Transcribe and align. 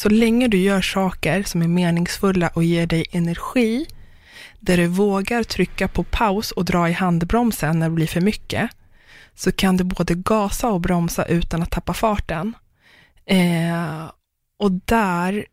Så 0.00 0.08
länge 0.08 0.48
du 0.48 0.58
gör 0.58 0.80
saker 0.80 1.42
som 1.42 1.62
är 1.62 1.68
meningsfulla 1.68 2.48
och 2.48 2.64
ger 2.64 2.86
dig 2.86 3.04
energi, 3.10 3.86
där 4.60 4.76
du 4.76 4.86
vågar 4.86 5.42
trycka 5.42 5.88
på 5.88 6.04
paus 6.04 6.50
och 6.50 6.64
dra 6.64 6.88
i 6.88 6.92
handbromsen 6.92 7.78
när 7.78 7.88
det 7.88 7.94
blir 7.94 8.06
för 8.06 8.20
mycket, 8.20 8.70
så 9.34 9.52
kan 9.52 9.76
du 9.76 9.84
både 9.84 10.14
gasa 10.14 10.68
och 10.68 10.80
bromsa 10.80 11.24
utan 11.24 11.62
att 11.62 11.70
tappa 11.70 11.94
farten. 11.94 12.54
Eh, 13.26 14.10
och 14.58 14.72
där 14.72 15.46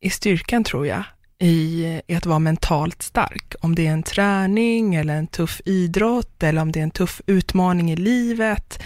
är 0.00 0.10
styrkan, 0.10 0.64
tror 0.64 0.86
jag, 0.86 1.04
i, 1.38 2.00
i 2.06 2.14
att 2.14 2.26
vara 2.26 2.38
mentalt 2.38 3.02
stark. 3.02 3.54
Om 3.60 3.74
det 3.74 3.86
är 3.86 3.92
en 3.92 4.02
träning 4.02 4.94
eller 4.94 5.14
en 5.14 5.26
tuff 5.26 5.60
idrott 5.64 6.42
eller 6.42 6.62
om 6.62 6.72
det 6.72 6.78
är 6.78 6.84
en 6.84 6.90
tuff 6.90 7.20
utmaning 7.26 7.92
i 7.92 7.96
livet 7.96 8.82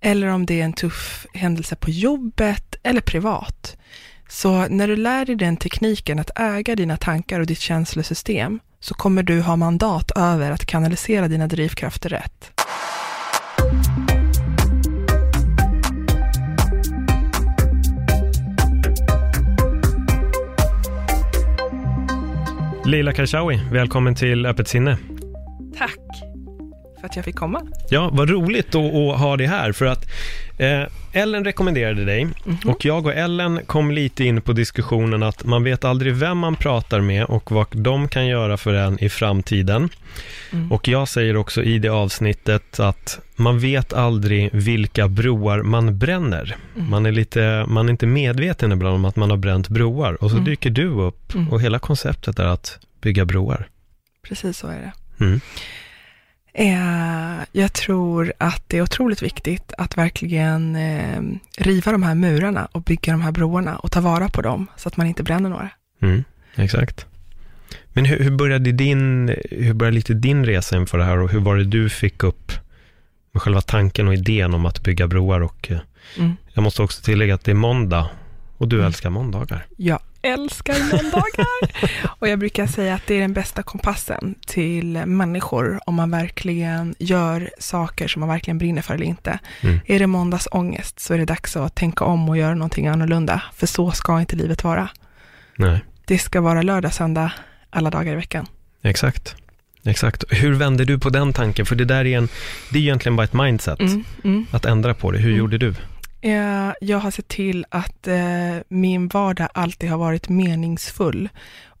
eller 0.00 0.26
om 0.26 0.46
det 0.46 0.60
är 0.60 0.64
en 0.64 0.72
tuff 0.72 1.26
händelse 1.34 1.76
på 1.76 1.90
jobbet 1.90 2.76
eller 2.82 3.00
privat. 3.00 3.76
Så 4.34 4.68
när 4.68 4.88
du 4.88 4.96
lär 4.96 5.24
dig 5.24 5.36
den 5.36 5.56
tekniken 5.56 6.18
att 6.18 6.30
äga 6.36 6.76
dina 6.76 6.96
tankar 6.96 7.40
och 7.40 7.46
ditt 7.46 7.60
känslosystem 7.60 8.60
så 8.80 8.94
kommer 8.94 9.22
du 9.22 9.40
ha 9.40 9.56
mandat 9.56 10.10
över 10.16 10.50
att 10.50 10.66
kanalisera 10.66 11.28
dina 11.28 11.46
drivkrafter 11.46 12.08
rätt. 12.08 12.52
Leila 22.84 23.12
Karshawi, 23.12 23.60
välkommen 23.72 24.14
till 24.14 24.46
Öppet 24.46 24.68
sinne. 24.68 24.98
Tack 25.78 26.00
för 27.00 27.06
att 27.06 27.16
jag 27.16 27.24
fick 27.24 27.36
komma. 27.36 27.62
Ja, 27.90 28.10
vad 28.12 28.30
roligt 28.30 28.74
att, 28.74 28.94
att 28.94 29.20
ha 29.20 29.36
dig 29.36 29.46
här, 29.46 29.72
för 29.72 29.86
att 29.86 30.06
eh, 30.58 30.82
Ellen 31.12 31.44
rekommenderade 31.44 32.04
dig 32.04 32.24
Mhm. 32.44 32.58
och 32.66 32.84
jag 32.84 33.06
och 33.06 33.14
Ellen 33.14 33.60
kom 33.66 33.90
lite 33.90 34.24
in 34.24 34.40
på 34.40 34.52
diskussionen 34.52 35.22
att 35.22 35.44
man 35.44 35.64
vet 35.64 35.84
aldrig 35.84 36.14
vem 36.14 36.38
man 36.38 36.56
pratar 36.56 37.00
med 37.00 37.24
och 37.24 37.50
vad 37.52 37.66
de 37.72 38.08
kan 38.08 38.26
göra 38.26 38.56
för 38.56 38.74
en 38.74 39.04
i 39.04 39.08
framtiden. 39.08 39.88
Mm. 40.52 40.72
Och 40.72 40.88
jag 40.88 41.08
säger 41.08 41.36
också 41.36 41.62
i 41.62 41.78
det 41.78 41.88
avsnittet 41.88 42.80
att 42.80 43.20
man 43.36 43.58
vet 43.58 43.92
aldrig 43.92 44.50
vilka 44.52 45.08
broar 45.08 45.62
man 45.62 45.98
bränner. 45.98 46.56
Mm. 46.76 46.90
Man 46.90 47.06
är 47.06 47.12
lite, 47.12 47.64
man 47.68 47.86
är 47.86 47.90
inte 47.90 48.06
medveten 48.06 48.72
ibland 48.72 48.94
om 48.94 49.04
att 49.04 49.16
man 49.16 49.30
har 49.30 49.36
bränt 49.36 49.68
broar 49.68 50.24
och 50.24 50.30
så 50.30 50.36
Mm. 50.36 50.44
dyker 50.50 50.70
du 50.70 50.88
upp 50.88 51.34
Mm. 51.34 51.48
och 51.52 51.60
hela 51.62 51.78
konceptet 51.78 52.38
är 52.38 52.44
att 52.44 52.78
bygga 53.00 53.24
broar. 53.24 53.68
Precis 54.28 54.56
så 54.58 54.66
är 54.68 54.78
det. 54.80 54.92
Eh, 56.54 57.44
jag 57.52 57.72
tror 57.72 58.32
att 58.38 58.62
det 58.68 58.78
är 58.78 58.82
otroligt 58.82 59.22
viktigt 59.22 59.72
att 59.78 59.98
verkligen 59.98 60.76
eh, 60.76 61.20
riva 61.58 61.92
de 61.92 62.02
här 62.02 62.14
murarna 62.14 62.68
och 62.72 62.82
bygga 62.82 63.12
de 63.12 63.22
här 63.22 63.32
broarna 63.32 63.76
och 63.76 63.92
ta 63.92 64.00
vara 64.00 64.28
på 64.28 64.42
dem 64.42 64.66
så 64.76 64.88
att 64.88 64.96
man 64.96 65.06
inte 65.06 65.22
bränner 65.22 65.48
några. 65.50 65.70
Mm, 66.02 66.24
exakt. 66.54 67.06
Men 67.88 68.04
hur, 68.04 68.18
hur 68.18 68.30
började 68.30 68.72
din, 68.72 69.28
hur 69.50 69.74
började 69.74 69.94
lite 69.94 70.14
din 70.14 70.44
resa 70.46 70.76
inför 70.76 70.98
det 70.98 71.04
här 71.04 71.18
och 71.18 71.30
hur 71.30 71.40
var 71.40 71.56
det 71.56 71.64
du 71.64 71.88
fick 71.90 72.22
upp 72.22 72.52
med 73.32 73.42
själva 73.42 73.60
tanken 73.60 74.08
och 74.08 74.14
idén 74.14 74.54
om 74.54 74.66
att 74.66 74.82
bygga 74.82 75.06
broar 75.06 75.40
och 75.40 75.70
eh, 75.70 75.78
Mm. 76.18 76.36
jag 76.52 76.62
måste 76.62 76.82
också 76.82 77.02
tillägga 77.02 77.34
att 77.34 77.44
det 77.44 77.50
är 77.50 77.54
måndag 77.54 78.10
och 78.56 78.68
du 78.68 78.76
Mm. 78.76 78.86
älskar 78.86 79.10
måndagar. 79.10 79.66
Jag 79.76 79.98
älskar 80.22 80.74
måndagar 80.92 81.46
och 82.18 82.28
jag 82.28 82.38
brukar 82.38 82.66
säga 82.66 82.94
att 82.94 83.06
det 83.06 83.14
är 83.14 83.20
den 83.20 83.32
bästa 83.32 83.62
kompassen 83.62 84.34
till 84.46 85.06
människor 85.06 85.80
om 85.86 85.94
man 85.94 86.10
verkligen 86.10 86.94
gör 86.98 87.50
saker 87.58 88.08
som 88.08 88.20
man 88.20 88.28
verkligen 88.28 88.58
brinner 88.58 88.82
för 88.82 88.94
eller 88.94 89.06
inte. 89.06 89.38
Mm. 89.60 89.80
Är 89.86 89.98
det 89.98 90.06
måndagsångest 90.06 91.00
så 91.00 91.14
är 91.14 91.18
det 91.18 91.24
dags 91.24 91.56
att 91.56 91.74
tänka 91.74 92.04
om 92.04 92.28
och 92.28 92.36
göra 92.36 92.54
någonting 92.54 92.86
annorlunda, 92.88 93.42
för 93.54 93.66
så 93.66 93.90
ska 93.92 94.20
inte 94.20 94.36
livet 94.36 94.64
vara. 94.64 94.88
Nej, 95.56 95.80
Det 96.04 96.18
ska 96.18 96.40
vara 96.40 96.62
lördag, 96.62 96.94
söndag, 96.94 97.32
alla 97.70 97.90
dagar 97.90 98.12
i 98.12 98.16
veckan. 98.16 98.46
exakt. 98.82 99.36
Exakt. 99.84 100.24
Hur 100.28 100.52
vände 100.54 100.84
du 100.84 100.98
på 100.98 101.10
den 101.10 101.32
tanken? 101.32 101.66
För 101.66 101.76
det 101.76 101.84
där 101.84 102.04
är 102.06 102.18
en, 102.18 102.28
det 102.70 102.78
är 102.78 102.82
egentligen 102.82 103.16
bara 103.16 103.24
ett 103.24 103.32
mindset, 103.32 103.80
Mm, 103.80 104.04
mm. 104.24 104.46
att 104.50 104.64
ändra 104.64 104.94
på 104.94 105.10
det. 105.10 105.18
Hur 105.18 105.28
Mm. 105.28 105.38
gjorde 105.38 105.58
du? 105.58 105.74
Eh, 106.22 106.72
jag 106.80 106.98
har 106.98 107.10
sett 107.10 107.28
till 107.28 107.66
att 107.68 108.08
eh, 108.08 108.56
min 108.68 109.08
vardag 109.08 109.48
alltid 109.54 109.90
har 109.90 109.98
varit 109.98 110.28
meningsfull, 110.28 111.28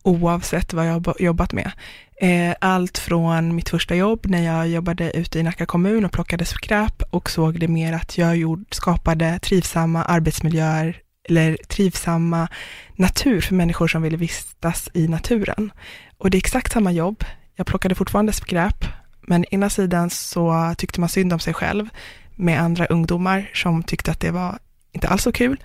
oavsett 0.02 0.72
vad 0.72 0.88
jag 0.88 1.06
har 1.06 1.16
jobbat 1.18 1.52
med. 1.52 1.70
Eh, 2.16 2.54
allt 2.60 2.98
från 2.98 3.54
mitt 3.54 3.68
första 3.68 3.94
jobb, 3.94 4.26
när 4.26 4.42
jag 4.42 4.68
jobbade 4.68 5.16
ute 5.16 5.38
i 5.38 5.42
Nacka 5.42 5.66
kommun 5.66 6.04
och 6.04 6.12
plockade 6.12 6.44
skräp 6.44 7.02
och 7.10 7.30
såg 7.30 7.60
det 7.60 7.68
mer 7.68 7.92
att 7.92 8.18
jag 8.18 8.36
gjorde, 8.36 8.64
skapade 8.70 9.38
trivsamma 9.38 10.04
arbetsmiljöer 10.04 10.96
eller 11.28 11.56
trivsamma 11.68 12.48
natur 12.96 13.40
för 13.40 13.54
människor 13.54 13.88
som 13.88 14.02
ville 14.02 14.16
vistas 14.16 14.88
i 14.94 15.08
naturen. 15.08 15.72
Och 16.18 16.30
det 16.30 16.36
är 16.36 16.40
exakt 16.40 16.72
samma 16.72 16.92
jobb. 16.92 17.24
Jag 17.56 17.66
plockade 17.66 17.94
fortfarande 17.94 18.32
skräp, 18.32 18.84
men 19.20 19.44
ena 19.44 19.70
sidan 19.70 20.10
så 20.10 20.74
tyckte 20.78 21.00
man 21.00 21.08
synd 21.08 21.32
om 21.32 21.38
sig 21.38 21.54
själv 21.54 21.88
med 22.36 22.60
andra 22.60 22.86
ungdomar 22.86 23.50
som 23.54 23.82
tyckte 23.82 24.10
att 24.10 24.20
det 24.20 24.30
var 24.30 24.58
inte 24.92 25.08
alls 25.08 25.22
så 25.22 25.32
kul. 25.32 25.62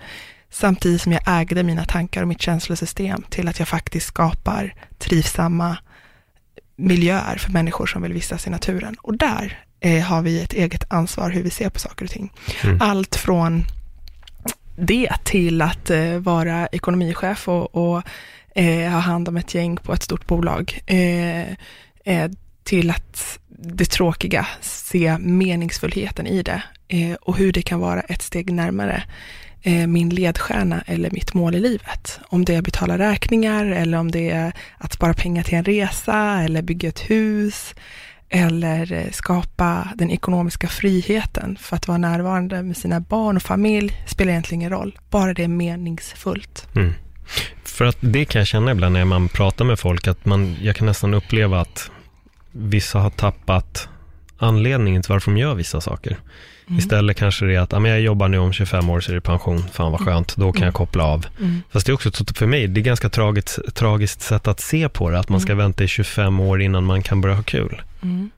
Samtidigt 0.50 1.02
som 1.02 1.12
jag 1.12 1.22
ägde 1.26 1.62
mina 1.62 1.84
tankar 1.84 2.22
och 2.22 2.28
mitt 2.28 2.42
känslosystem 2.42 3.22
till 3.28 3.48
att 3.48 3.58
jag 3.58 3.68
faktiskt 3.68 4.06
skapar 4.06 4.74
trivsamma 4.98 5.76
miljöer 6.76 7.38
för 7.38 7.52
människor 7.52 7.86
som 7.86 8.02
vill 8.02 8.12
vistas 8.12 8.46
i 8.46 8.50
naturen. 8.50 8.96
Och 9.02 9.18
där 9.18 9.64
eh, 9.80 10.02
har 10.02 10.22
vi 10.22 10.42
ett 10.42 10.52
eget 10.52 10.92
ansvar 10.92 11.30
hur 11.30 11.42
vi 11.42 11.50
ser 11.50 11.70
på 11.70 11.78
saker 11.78 12.04
och 12.04 12.10
ting. 12.10 12.32
Mm. 12.64 12.78
Allt 12.80 13.16
från 13.16 13.64
det 14.76 15.12
till 15.24 15.62
att 15.62 15.90
eh, 15.90 16.12
vara 16.18 16.66
ekonomichef 16.66 17.48
och, 17.48 17.74
och 17.74 18.02
eh, 18.54 18.90
ha 18.90 18.98
hand 18.98 19.28
om 19.28 19.36
ett 19.36 19.54
gäng 19.54 19.76
på 19.76 19.92
ett 19.92 20.02
stort 20.02 20.26
bolag. 20.26 20.80
Eh, 20.86 21.52
eh, 22.04 22.30
till 22.68 22.90
att 22.90 23.38
det 23.48 23.84
tråkiga, 23.84 24.46
se 24.60 25.18
meningsfullheten 25.18 26.26
i 26.26 26.42
det 26.42 26.62
eh, 26.88 27.14
och 27.14 27.36
hur 27.36 27.52
det 27.52 27.62
kan 27.62 27.80
vara 27.80 28.00
ett 28.00 28.22
steg 28.22 28.52
närmare 28.52 29.02
eh, 29.62 29.86
min 29.86 30.08
ledstjärna 30.08 30.82
eller 30.86 31.10
mitt 31.10 31.34
mål 31.34 31.54
i 31.54 31.60
livet. 31.60 32.20
Om 32.28 32.44
det 32.44 32.54
är 32.54 32.58
att 32.58 32.64
betala 32.64 32.98
räkningar 32.98 33.66
eller 33.66 33.98
om 33.98 34.10
det 34.10 34.30
är 34.30 34.52
att 34.78 34.92
spara 34.92 35.14
pengar 35.14 35.42
till 35.42 35.58
en 35.58 35.64
resa 35.64 36.42
eller 36.42 36.62
bygga 36.62 36.88
ett 36.88 37.10
hus 37.10 37.74
eller 38.28 38.92
eh, 38.92 39.10
skapa 39.10 39.88
den 39.94 40.10
ekonomiska 40.10 40.68
friheten 40.68 41.56
för 41.60 41.76
att 41.76 41.88
vara 41.88 41.98
närvarande 41.98 42.62
med 42.62 42.76
sina 42.76 43.00
barn 43.00 43.36
och 43.36 43.42
familj 43.42 44.02
spelar 44.06 44.30
egentligen 44.30 44.60
ingen 44.60 44.72
roll, 44.72 44.98
bara 45.10 45.34
det 45.34 45.44
är 45.44 45.48
meningsfullt. 45.48 46.68
Mm. 46.74 46.92
För 47.64 47.84
att 47.84 47.96
det 48.00 48.24
kan 48.24 48.38
jag 48.40 48.46
känna 48.46 48.70
ibland 48.70 48.92
när 48.92 49.04
man 49.04 49.28
pratar 49.28 49.64
med 49.64 49.78
folk, 49.78 50.06
att 50.06 50.24
man, 50.24 50.56
jag 50.62 50.76
kan 50.76 50.86
nästan 50.86 51.14
uppleva 51.14 51.60
att 51.60 51.90
vissa 52.58 52.98
har 52.98 53.10
tappat 53.10 53.88
anledningen 54.38 55.02
till 55.02 55.12
varför 55.12 55.30
de 55.30 55.38
gör 55.38 55.54
vissa 55.54 55.80
saker. 55.80 56.16
Mm. 56.66 56.78
Istället 56.78 57.16
kanske 57.16 57.44
det 57.46 57.54
är 57.54 57.60
att, 57.60 57.72
ja, 57.72 57.78
men 57.78 57.90
jag 57.90 58.00
jobbar 58.00 58.28
nu 58.28 58.38
om 58.38 58.52
25 58.52 58.90
år 58.90 59.00
så 59.00 59.10
är 59.10 59.14
det 59.14 59.20
pension, 59.20 59.62
fan 59.72 59.92
vad 59.92 60.00
skönt, 60.00 60.36
då 60.36 60.52
kan 60.52 60.56
Mm. 60.62 60.66
jag 60.66 60.74
koppla 60.74 61.04
av. 61.04 61.26
Mm. 61.40 61.62
Fast 61.70 61.86
det 61.86 61.90
är 61.92 61.94
också, 61.94 62.10
för 62.34 62.46
mig, 62.46 62.66
det 62.66 62.80
är 62.80 62.82
ganska 62.82 63.08
tragiskt, 63.08 63.74
tragiskt 63.74 64.20
sätt 64.20 64.48
att 64.48 64.60
se 64.60 64.88
på 64.88 65.10
det, 65.10 65.18
att 65.18 65.28
man 65.28 65.40
ska 65.40 65.52
Mm. 65.52 65.64
vänta 65.64 65.84
i 65.84 65.88
25 65.88 66.40
år 66.40 66.62
innan 66.62 66.84
man 66.84 67.02
kan 67.02 67.20
börja 67.20 67.34
ha 67.34 67.42
kul. 67.42 67.82
Mm. 68.02 68.30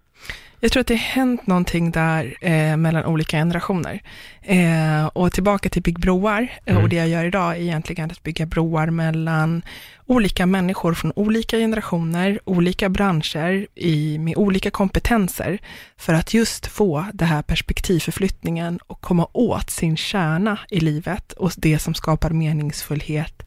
Jag 0.63 0.73
tror 0.73 0.81
att 0.81 0.87
det 0.87 0.95
har 0.95 0.99
hänt 0.99 1.47
någonting 1.47 1.91
där 1.91 2.37
eh, 2.41 2.77
mellan 2.77 3.05
olika 3.05 3.37
generationer. 3.37 4.03
Eh, 4.43 5.07
och 5.07 5.33
tillbaka 5.33 5.69
till 5.69 5.83
Bygg 5.83 6.01
broar, 6.01 6.43
eh, 6.65 6.73
Mm. 6.73 6.83
och 6.83 6.89
det 6.89 6.97
jag 6.97 7.09
gör 7.09 7.25
idag 7.25 7.57
är 7.57 7.61
egentligen 7.61 8.11
att 8.11 8.23
bygga 8.23 8.47
broar 8.47 8.87
mellan 8.87 9.63
olika 10.07 10.47
människor 10.47 10.95
från 10.95 11.13
olika 11.17 11.57
generationer, 11.57 12.41
olika 12.45 12.89
branscher, 12.89 13.67
i, 13.75 14.19
med 14.19 14.37
olika 14.37 14.71
kompetenser, 14.71 15.59
för 15.97 16.15
att 16.15 16.35
just 16.35 16.67
få 16.67 17.07
det 17.15 17.25
här 17.25 17.43
perspektivförflyttningen 17.43 18.79
och 18.87 19.01
komma 19.01 19.29
åt 19.33 19.71
sin 19.71 19.97
kärna 19.97 20.59
i 20.71 20.81
livet 20.81 21.33
och 21.33 21.53
det 21.57 21.79
som 21.79 21.95
skapar 21.95 22.31
meningsfullhet 22.31 23.43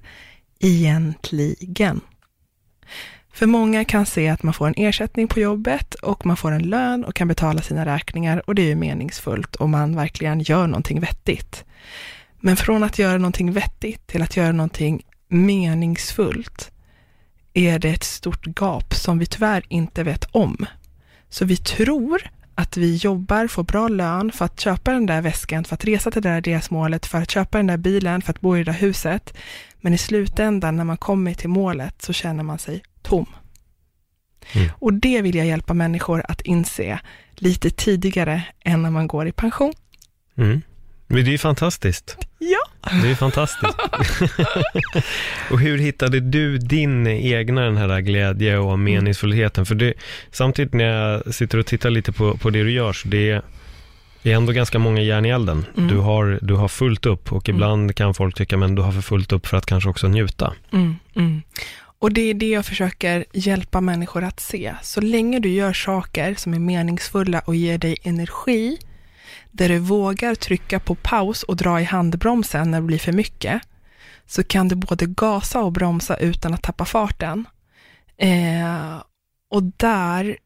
egentligen. 0.60 2.02
För 3.34 3.46
många 3.46 3.86
kan 3.86 4.06
se 4.06 4.30
att 4.30 4.44
man 4.44 4.54
får 4.54 4.68
en 4.68 4.74
ersättning 4.78 5.28
på 5.28 5.40
jobbet 5.40 5.94
och 5.94 6.26
man 6.26 6.38
får 6.38 6.52
en 6.52 6.70
lön 6.70 7.06
och 7.06 7.16
kan 7.16 7.28
betala 7.28 7.62
sina 7.62 7.86
räkningar 7.86 8.50
och 8.50 8.56
det 8.56 8.62
är 8.62 8.68
ju 8.68 8.76
meningsfullt 8.76 9.56
och 9.56 9.70
man 9.70 9.96
verkligen 9.96 10.40
gör 10.40 10.68
någonting 10.68 11.00
vettigt. 11.00 11.66
Men 12.40 12.58
från 12.58 12.84
att 12.84 13.00
göra 13.00 13.18
någonting 13.18 13.52
vettigt 13.52 14.08
till 14.08 14.22
att 14.22 14.38
göra 14.38 14.52
någonting 14.52 15.04
meningsfullt 15.28 16.72
är 17.54 17.80
det 17.80 17.90
ett 17.90 18.04
stort 18.04 18.60
gap 18.60 18.94
som 18.94 19.20
vi 19.20 19.26
tyvärr 19.26 19.64
inte 19.68 20.04
vet 20.04 20.26
om. 20.32 20.66
Så 21.30 21.46
vi 21.46 21.58
tror 21.58 22.22
att 22.56 22.78
vi 22.78 22.96
jobbar, 22.96 23.48
får 23.48 23.64
bra 23.64 23.88
lön 23.88 24.32
för 24.32 24.46
att 24.46 24.60
köpa 24.60 24.92
den 24.92 25.06
där 25.06 25.22
väskan, 25.22 25.64
för 25.64 25.74
att 25.74 25.86
resa 25.86 26.12
till 26.12 26.22
det 26.22 26.30
där 26.30 26.42
resmålet, 26.42 27.06
för 27.06 27.22
att 27.22 27.32
köpa 27.32 27.58
den 27.58 27.68
där 27.68 27.78
bilen, 27.78 28.22
för 28.22 28.32
att 28.32 28.42
bo 28.42 28.56
i 28.56 28.60
det 28.64 28.72
där 28.72 28.80
huset. 28.80 29.34
Men 29.82 29.94
i 29.94 29.98
slutändan 29.98 30.78
när 30.78 30.84
man 30.84 30.98
kommer 30.98 31.34
till 31.34 31.50
målet 31.50 32.02
så 32.02 32.14
känner 32.14 32.44
man 32.44 32.60
sig 32.60 32.84
tom. 33.04 33.26
Mm. 34.54 34.70
Och 34.80 34.94
det 34.94 35.22
vill 35.22 35.36
jag 35.36 35.48
hjälpa 35.48 35.74
människor 35.74 36.24
att 36.28 36.42
inse 36.42 37.00
lite 37.36 37.70
tidigare 37.70 38.44
än 38.66 38.82
när 38.82 38.92
man 38.92 39.08
går 39.08 39.28
i 39.28 39.32
pension. 39.32 39.74
Mm. 40.36 40.62
Men 41.08 41.24
det 41.24 41.30
är 41.30 41.32
ju 41.32 41.38
fantastiskt. 41.38 42.18
Ja. 42.40 42.92
Det 43.02 43.12
är 43.12 43.16
fantastiskt. 43.16 43.78
och 45.52 45.60
hur 45.60 45.78
hittade 45.78 46.20
du 46.20 46.58
din 46.58 47.08
egna 47.08 47.62
den 47.62 47.78
här 47.78 48.02
glädje 48.02 48.58
och 48.58 48.74
mm. 48.74 48.84
meningsfullheten? 48.84 49.66
För 49.66 49.76
det, 49.76 49.94
samtidigt 50.32 50.74
när 50.74 50.86
jag 50.86 51.36
sitter 51.36 51.58
och 51.58 51.66
tittar 51.66 51.90
lite 51.90 52.12
på, 52.12 52.38
på 52.38 52.50
det 52.50 52.64
du 52.64 52.72
gör, 52.72 52.94
så 52.94 53.08
det 53.08 53.30
är, 53.30 53.42
det 54.22 54.32
är 54.32 54.36
ändå 54.36 54.52
ganska 54.52 54.80
många 54.80 55.02
järn 55.02 55.26
i 55.26 55.30
elden. 55.30 55.66
Mm. 55.78 55.90
Du, 55.90 55.98
har, 55.98 56.40
du 56.42 56.54
har 56.54 56.68
fullt 56.68 57.06
upp 57.06 57.32
och 57.32 57.50
mm. 57.50 57.58
ibland 57.58 57.96
kan 57.96 58.14
folk 58.14 58.36
tycka, 58.36 58.58
men 58.58 58.76
du 58.76 58.82
har 58.82 58.92
för 58.92 59.02
fullt 59.02 59.32
upp 59.32 59.48
för 59.48 59.58
att 59.58 59.66
kanske 59.66 59.90
också 59.90 60.08
njuta. 60.08 60.54
Mm, 60.72 60.96
mm. 61.16 61.42
Och 62.04 62.14
det 62.14 62.22
är 62.22 62.34
det 62.34 62.50
jag 62.50 62.66
försöker 62.66 63.26
hjälpa 63.34 63.82
människor 63.82 64.24
att 64.24 64.40
se. 64.40 64.76
Så 64.82 65.02
länge 65.02 65.40
du 65.40 65.50
gör 65.50 65.74
saker 65.74 66.36
som 66.36 66.54
är 66.54 66.60
meningsfulla 66.60 67.40
och 67.40 67.56
ger 67.56 67.78
dig 67.78 67.98
energi, 68.04 68.78
där 69.52 69.70
du 69.70 69.80
vågar 69.80 70.36
trycka 70.36 70.80
på 70.80 70.96
paus 70.96 71.44
och 71.44 71.56
dra 71.56 71.82
i 71.82 71.84
handbromsen 71.84 72.72
när 72.72 72.82
det 72.82 72.88
blir 72.88 73.00
för 73.00 73.12
mycket, 73.12 73.62
så 74.26 74.44
kan 74.44 74.68
du 74.68 74.76
både 74.76 75.06
gasa 75.06 75.62
och 75.62 75.72
bromsa 75.72 76.18
utan 76.18 76.54
att 76.54 76.64
tappa 76.64 76.86
farten. 76.86 77.46
Eh, 78.18 79.04
och 79.50 79.64
där 79.64 80.38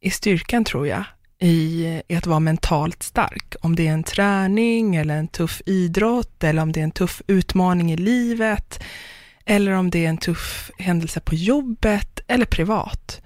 är 0.00 0.10
styrkan, 0.10 0.64
tror 0.64 0.86
jag, 0.86 1.04
i, 1.40 1.84
i 2.08 2.16
att 2.16 2.26
vara 2.26 2.40
mentalt 2.40 3.02
stark. 3.02 3.54
Om 3.60 3.76
det 3.76 3.88
är 3.88 3.92
en 3.92 4.04
träning 4.04 4.96
eller 4.96 5.16
en 5.16 5.28
tuff 5.28 5.62
idrott 5.66 6.44
eller 6.44 6.62
om 6.62 6.72
det 6.72 6.80
är 6.80 6.84
en 6.84 6.90
tuff 6.90 7.22
utmaning 7.26 7.92
i 7.92 7.96
livet 7.96 8.80
eller 9.48 9.72
om 9.72 9.90
det 9.90 10.04
är 10.04 10.08
en 10.08 10.18
tuff 10.18 10.70
händelse 10.78 11.20
på 11.20 11.34
jobbet 11.34 12.20
eller 12.26 12.44
privat. 12.44 13.20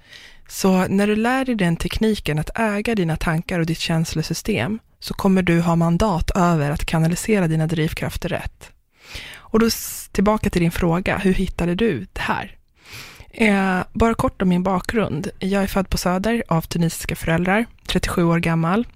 Så 0.47 0.87
när 0.87 1.07
du 1.07 1.15
lär 1.15 1.45
dig 1.45 1.55
den 1.55 1.77
tekniken 1.77 2.39
att 2.39 2.59
äga 2.59 2.95
dina 2.95 3.15
tankar 3.15 3.59
och 3.59 3.65
ditt 3.65 3.79
känslosystem 3.79 4.79
så 4.99 5.13
kommer 5.13 5.41
du 5.41 5.61
ha 5.61 5.75
mandat 5.75 6.31
över 6.35 6.71
att 6.71 6.85
kanalisera 6.85 7.47
dina 7.47 7.67
drivkrafter 7.67 8.29
rätt. 8.29 8.71
Och 9.33 9.59
då 9.59 9.69
tillbaka 10.11 10.49
till 10.49 10.61
din 10.61 10.71
fråga, 10.71 11.17
hur 11.17 11.33
hittade 11.33 11.75
du 11.75 12.07
det 12.13 12.21
här? 12.21 12.57
Eh, 13.31 13.79
bara 13.93 14.13
kort 14.13 14.41
om 14.41 14.49
min 14.49 14.63
bakgrund. 14.63 15.29
Jag 15.39 15.63
är 15.63 15.67
född 15.67 15.89
på 15.89 15.97
Söder 15.97 16.43
av 16.47 16.61
tunisiska 16.61 17.15
föräldrar, 17.15 17.65
37 17.87 18.23
år 18.23 18.39
gammal. 18.39 18.87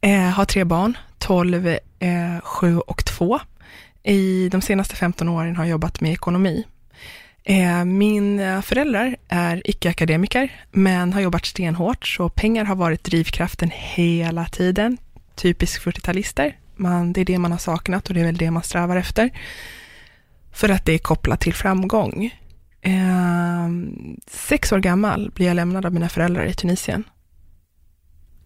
Eh, 0.00 0.20
har 0.20 0.44
tre 0.44 0.64
barn, 0.64 0.98
12, 1.18 1.66
eh, 1.98 2.40
7 2.42 2.78
och 2.78 3.04
2. 3.04 3.40
I 4.06 4.48
de 4.48 4.60
senaste 4.60 4.96
15 4.96 5.28
åren 5.28 5.56
har 5.56 5.64
jobbat 5.64 6.00
med 6.00 6.12
ekonomi. 6.12 6.64
Eh, 7.44 7.84
mina 7.84 8.56
eh, 8.56 8.62
föräldrar 8.62 9.16
är 9.28 9.62
icke-akademiker, 9.64 10.52
men 10.70 11.12
har 11.12 11.20
jobbat 11.20 11.46
stenhårt, 11.46 12.06
så 12.06 12.28
pengar 12.28 12.64
har 12.64 12.76
varit 12.76 13.04
drivkraften 13.04 13.70
hela 13.74 14.46
tiden. 14.46 14.98
Typisk 15.34 15.82
40-talister. 15.82 16.56
Man, 16.76 17.12
det 17.12 17.20
är 17.20 17.24
det 17.24 17.38
man 17.38 17.50
har 17.50 17.58
saknat 17.58 18.08
och 18.08 18.14
det 18.14 18.20
är 18.20 18.24
väl 18.24 18.36
det 18.36 18.50
man 18.50 18.62
strävar 18.62 18.96
efter. 18.96 19.30
För 20.52 20.68
att 20.68 20.84
det 20.84 20.92
är 20.92 20.98
kopplat 20.98 21.40
till 21.40 21.54
framgång. 21.54 22.34
Eh, 22.80 23.68
sex 24.26 24.72
år 24.72 24.78
gammal 24.78 25.30
blev 25.34 25.48
jag 25.48 25.54
lämnad 25.54 25.86
av 25.86 25.92
mina 25.92 26.08
föräldrar 26.08 26.44
i 26.44 26.54
Tunisien. 26.54 27.04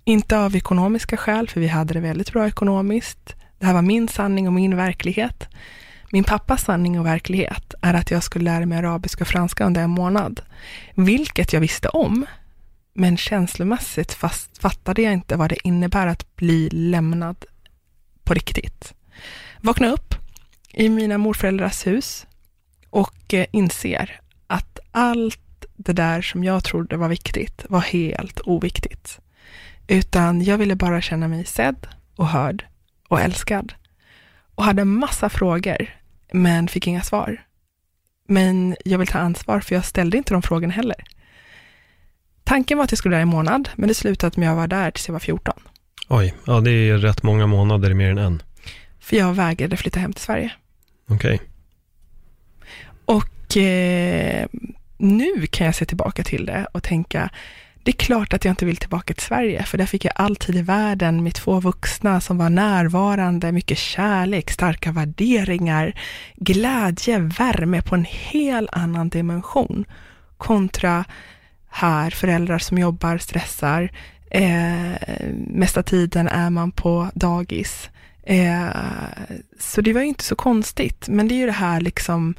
Inte 0.04 0.38
av 0.38 0.56
ekonomiska 0.56 1.16
skäl, 1.16 1.48
för 1.48 1.60
vi 1.60 1.68
hade 1.68 1.94
det 1.94 2.00
väldigt 2.00 2.32
bra 2.32 2.46
ekonomiskt. 2.46 3.36
Det 3.60 3.66
här 3.66 3.74
var 3.74 3.82
min 3.82 4.08
sanning 4.08 4.46
och 4.46 4.52
min 4.52 4.76
verklighet. 4.76 5.48
Min 6.12 6.24
pappas 6.24 6.62
sanning 6.62 7.00
och 7.00 7.06
verklighet 7.06 7.74
är 7.82 7.94
att 7.94 8.10
jag 8.10 8.22
skulle 8.22 8.44
lära 8.44 8.66
mig 8.66 8.78
arabiska 8.78 9.24
och 9.24 9.28
franska 9.28 9.64
under 9.64 9.82
en 9.82 9.90
månad, 9.90 10.40
vilket 10.94 11.52
jag 11.52 11.60
visste 11.60 11.88
om. 11.88 12.26
Men 12.94 13.16
känslomässigt 13.16 14.12
fast 14.12 14.58
fattade 14.58 15.02
jag 15.02 15.12
inte 15.12 15.36
vad 15.36 15.48
det 15.50 15.66
innebär 15.66 16.06
att 16.06 16.36
bli 16.36 16.68
lämnad 16.70 17.44
på 18.24 18.34
riktigt. 18.34 18.94
Vakna 19.60 19.92
upp 19.92 20.14
i 20.72 20.88
mina 20.88 21.18
morföräldrars 21.18 21.86
hus 21.86 22.26
och 22.90 23.34
eh, 23.34 23.46
inser 23.50 24.20
att 24.46 24.78
allt 24.90 25.64
det 25.76 25.92
där 25.92 26.22
som 26.22 26.44
jag 26.44 26.64
trodde 26.64 26.96
var 26.96 27.08
viktigt 27.08 27.64
var 27.68 27.80
helt 27.80 28.40
oviktigt. 28.40 29.20
Utan 29.88 30.44
jag 30.44 30.58
ville 30.58 30.76
bara 30.76 31.00
känna 31.00 31.28
mig 31.28 31.44
sedd 31.44 31.86
och 32.16 32.28
hörd 32.28 32.64
och 33.10 33.20
älskad. 33.20 33.72
Och 34.54 34.64
hade 34.64 34.84
massa 34.84 35.28
frågor, 35.28 35.90
men 36.32 36.68
fick 36.68 36.86
inga 36.86 37.02
svar. 37.02 37.44
Men 38.28 38.76
jag 38.84 38.98
vill 38.98 39.08
ta 39.08 39.18
ansvar, 39.18 39.60
för 39.60 39.74
jag 39.74 39.84
ställde 39.84 40.16
inte 40.16 40.34
de 40.34 40.42
frågorna 40.42 40.72
heller. 40.72 41.04
Tanken 42.44 42.78
var 42.78 42.84
att 42.84 42.92
jag 42.92 42.98
skulle 42.98 43.16
där 43.16 43.22
i 43.22 43.24
månad, 43.24 43.68
men 43.76 43.88
det 43.88 43.94
slutade 43.94 44.40
med 44.40 44.48
att 44.48 44.52
jag 44.52 44.56
var 44.56 44.66
där 44.66 44.90
tills 44.90 45.08
jag 45.08 45.12
var 45.12 45.20
14. 45.20 45.54
Oj, 46.08 46.34
ja 46.46 46.60
det 46.60 46.70
är 46.70 46.98
rätt 46.98 47.22
många 47.22 47.46
månader, 47.46 47.94
mer 47.94 48.10
än 48.10 48.18
en. 48.18 48.42
För 49.00 49.16
jag 49.16 49.34
vägrade 49.34 49.76
flytta 49.76 50.00
hem 50.00 50.12
till 50.12 50.24
Sverige. 50.24 50.52
Okej. 51.08 51.34
Okay. 51.34 51.46
Och 53.04 53.56
eh, 53.56 54.46
nu 54.98 55.46
kan 55.46 55.66
jag 55.66 55.74
se 55.74 55.84
tillbaka 55.84 56.24
till 56.24 56.46
det 56.46 56.66
och 56.72 56.82
tänka, 56.82 57.30
det 57.82 57.90
är 57.90 57.96
klart 57.96 58.32
att 58.32 58.44
jag 58.44 58.52
inte 58.52 58.64
vill 58.66 58.76
tillbaka 58.76 59.14
till 59.14 59.22
Sverige, 59.22 59.62
för 59.62 59.78
där 59.78 59.86
fick 59.86 60.04
jag 60.04 60.12
alltid 60.16 60.56
i 60.56 60.62
världen 60.62 61.22
med 61.22 61.34
två 61.34 61.60
vuxna 61.60 62.20
som 62.20 62.38
var 62.38 62.50
närvarande, 62.50 63.52
mycket 63.52 63.78
kärlek, 63.78 64.50
starka 64.50 64.92
värderingar, 64.92 66.00
glädje, 66.36 67.18
värme 67.18 67.82
på 67.82 67.94
en 67.94 68.06
hel 68.08 68.68
annan 68.72 69.08
dimension. 69.08 69.84
Kontra 70.36 71.04
här, 71.68 72.10
föräldrar 72.10 72.58
som 72.58 72.78
jobbar, 72.78 73.18
stressar, 73.18 73.90
eh, 74.30 75.28
mesta 75.46 75.82
tiden 75.82 76.28
är 76.28 76.50
man 76.50 76.72
på 76.72 77.10
dagis. 77.14 77.90
Eh, 78.22 78.68
så 79.58 79.80
det 79.80 79.92
var 79.92 80.00
ju 80.00 80.06
inte 80.06 80.24
så 80.24 80.36
konstigt, 80.36 81.08
men 81.08 81.28
det 81.28 81.34
är 81.34 81.38
ju 81.38 81.46
det 81.46 81.52
här 81.52 81.80
liksom 81.80 82.34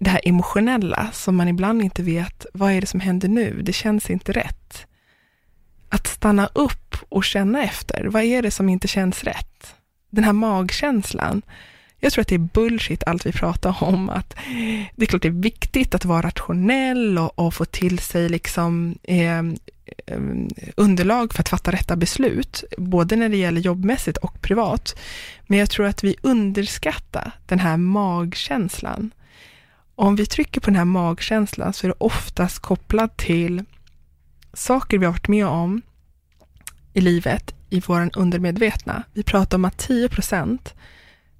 det 0.00 0.10
här 0.10 0.20
emotionella 0.24 1.10
som 1.12 1.36
man 1.36 1.48
ibland 1.48 1.82
inte 1.82 2.02
vet, 2.02 2.46
vad 2.52 2.72
är 2.72 2.80
det 2.80 2.86
som 2.86 3.00
händer 3.00 3.28
nu? 3.28 3.62
Det 3.62 3.72
känns 3.72 4.10
inte 4.10 4.32
rätt. 4.32 4.86
Att 5.88 6.06
stanna 6.06 6.46
upp 6.46 6.96
och 7.08 7.24
känna 7.24 7.62
efter, 7.62 8.04
vad 8.04 8.22
är 8.22 8.42
det 8.42 8.50
som 8.50 8.68
inte 8.68 8.88
känns 8.88 9.24
rätt? 9.24 9.74
Den 10.10 10.24
här 10.24 10.32
magkänslan. 10.32 11.42
Jag 12.00 12.12
tror 12.12 12.22
att 12.22 12.28
det 12.28 12.34
är 12.34 12.38
bullshit 12.38 13.04
allt 13.04 13.26
vi 13.26 13.32
pratar 13.32 13.82
om, 13.82 14.10
att 14.10 14.36
det 14.96 15.04
är 15.04 15.06
klart 15.06 15.22
det 15.22 15.28
är 15.28 15.42
viktigt 15.42 15.94
att 15.94 16.04
vara 16.04 16.22
rationell 16.22 17.18
och, 17.18 17.38
och 17.38 17.54
få 17.54 17.64
till 17.64 17.98
sig 17.98 18.28
liksom 18.28 18.98
eh, 19.02 19.42
underlag 20.76 21.32
för 21.32 21.40
att 21.40 21.48
fatta 21.48 21.72
rätta 21.72 21.96
beslut, 21.96 22.64
både 22.78 23.16
när 23.16 23.28
det 23.28 23.36
gäller 23.36 23.60
jobbmässigt 23.60 24.18
och 24.18 24.42
privat. 24.42 24.98
Men 25.46 25.58
jag 25.58 25.70
tror 25.70 25.86
att 25.86 26.04
vi 26.04 26.16
underskattar 26.22 27.32
den 27.46 27.58
här 27.58 27.76
magkänslan 27.76 29.10
om 29.96 30.16
vi 30.16 30.26
trycker 30.26 30.60
på 30.60 30.70
den 30.70 30.76
här 30.76 30.84
magkänslan 30.84 31.72
så 31.72 31.86
är 31.86 31.88
det 31.88 31.94
oftast 31.98 32.58
kopplat 32.58 33.16
till 33.16 33.64
saker 34.52 34.98
vi 34.98 35.04
har 35.04 35.12
varit 35.12 35.28
med 35.28 35.46
om 35.46 35.82
i 36.92 37.00
livet, 37.00 37.54
i 37.70 37.80
vår 37.80 38.10
undermedvetna. 38.14 39.02
Vi 39.12 39.22
pratar 39.22 39.58
om 39.58 39.64
att 39.64 39.78
10 39.78 40.08
procent 40.08 40.74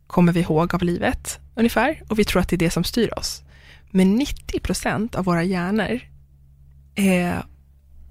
kommer 0.07 0.33
vi 0.33 0.41
ihåg 0.41 0.75
av 0.75 0.83
livet 0.83 1.39
ungefär 1.55 2.03
och 2.09 2.19
vi 2.19 2.25
tror 2.25 2.43
att 2.43 2.49
det 2.49 2.57
är 2.57 2.59
det 2.59 2.71
som 2.71 2.85
styr 2.85 3.19
oss. 3.19 3.43
Men 3.91 4.15
90 4.15 4.61
procent 4.61 5.15
av 5.15 5.25
våra 5.25 5.43
hjärnor 5.43 6.01
är, 6.95 7.45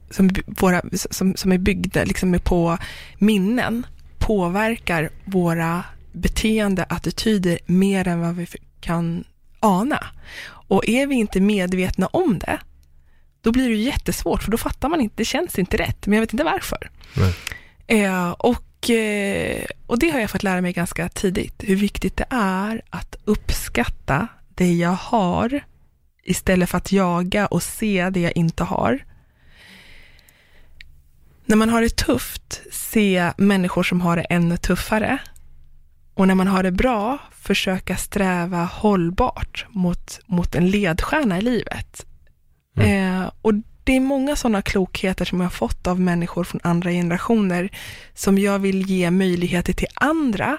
som, 0.10 0.30
våra, 0.48 0.82
som, 0.94 1.36
som 1.36 1.52
är 1.52 1.58
byggda 1.58 2.04
liksom 2.04 2.40
på 2.44 2.78
minnen 3.18 3.86
påverkar 4.18 5.10
våra 5.26 5.84
beteende, 6.12 6.84
attityder 6.84 7.60
mer 7.66 8.08
än 8.08 8.20
vad 8.20 8.36
vi 8.36 8.48
kan 8.82 9.24
ana. 9.64 10.06
Och 10.46 10.90
är 10.90 11.08
vi 11.08 11.16
inte 11.16 11.40
medvetna 11.42 12.08
om 12.08 12.40
det, 12.40 12.60
då 13.42 13.52
blir 13.52 13.70
det 13.70 13.76
jättesvårt, 13.76 14.44
för 14.44 14.52
då 14.52 14.58
fattar 14.58 14.90
man 14.90 15.02
inte, 15.02 15.16
det 15.18 15.26
känns 15.26 15.60
inte 15.60 15.78
rätt, 15.78 16.08
men 16.08 16.14
jag 16.14 16.22
vet 16.22 16.34
inte 16.34 16.44
varför. 16.44 16.90
Eh, 17.88 18.30
och, 18.30 18.90
eh, 18.90 19.66
och 19.88 20.00
det 20.00 20.10
har 20.10 20.20
jag 20.20 20.30
fått 20.30 20.44
lära 20.44 20.62
mig 20.62 20.74
ganska 20.74 21.10
tidigt, 21.10 21.64
hur 21.64 21.76
viktigt 21.76 22.18
det 22.18 22.26
är 22.30 22.82
att 22.90 23.16
uppskatta 23.26 24.28
det 24.56 24.74
jag 24.74 24.90
har, 24.90 25.64
istället 26.24 26.70
för 26.70 26.78
att 26.78 26.92
jaga 26.92 27.48
och 27.48 27.64
se 27.64 28.10
det 28.10 28.20
jag 28.20 28.38
inte 28.38 28.64
har. 28.64 29.06
När 31.46 31.56
man 31.56 31.70
har 31.70 31.82
det 31.82 31.96
tufft, 31.98 32.62
se 32.72 33.32
människor 33.38 33.84
som 33.84 34.02
har 34.02 34.16
det 34.16 34.24
ännu 34.24 34.58
tuffare 34.58 35.20
Och 36.14 36.28
när 36.28 36.36
man 36.36 36.48
har 36.48 36.64
det 36.64 36.72
bra, 36.72 37.18
försöka 37.32 37.98
sträva 37.98 38.64
hållbart 38.64 39.66
mot, 39.70 40.20
mot 40.26 40.56
en 40.56 40.70
ledstjärna 40.70 41.38
i 41.38 41.42
livet. 41.42 42.06
Mm. 42.78 43.22
Eh, 43.22 43.32
och 43.42 43.54
det 43.84 43.96
är 43.96 44.00
många 44.00 44.36
sådana 44.36 44.62
klokheter 44.62 45.26
som 45.26 45.40
jag 45.40 45.46
har 45.46 45.52
fått 45.52 45.88
av 45.88 46.00
människor 46.00 46.44
från 46.44 46.62
andra 46.64 46.92
generationer, 46.92 47.70
som 48.14 48.38
jag 48.38 48.60
vill 48.60 48.82
ge 48.82 49.12
möjligheter 49.12 49.74
till 49.74 49.88
andra 49.94 50.58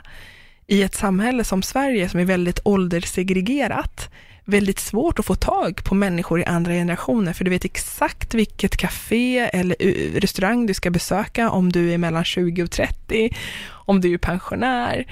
i 0.66 0.82
ett 0.82 0.94
samhälle 0.94 1.44
som 1.44 1.62
Sverige, 1.62 2.08
som 2.08 2.20
är 2.20 2.24
väldigt 2.24 2.60
ålderssegregerat, 2.64 4.10
väldigt 4.44 4.78
svårt 4.78 5.18
att 5.18 5.26
få 5.26 5.34
tag 5.34 5.84
på 5.84 5.94
människor 5.94 6.40
i 6.40 6.44
andra 6.44 6.72
generationer, 6.72 7.32
för 7.32 7.44
du 7.44 7.50
vet 7.50 7.64
exakt 7.64 8.34
vilket 8.34 8.76
café 8.76 9.38
eller 9.38 9.76
restaurang 10.20 10.66
du 10.66 10.74
ska 10.74 10.90
besöka 10.90 11.50
om 11.50 11.72
du 11.72 11.92
är 11.92 11.98
mellan 11.98 12.24
20 12.24 12.62
och 12.62 12.70
30, 12.70 13.36
om 13.66 14.00
du 14.00 14.14
är 14.14 14.18
pensionär. 14.18 15.06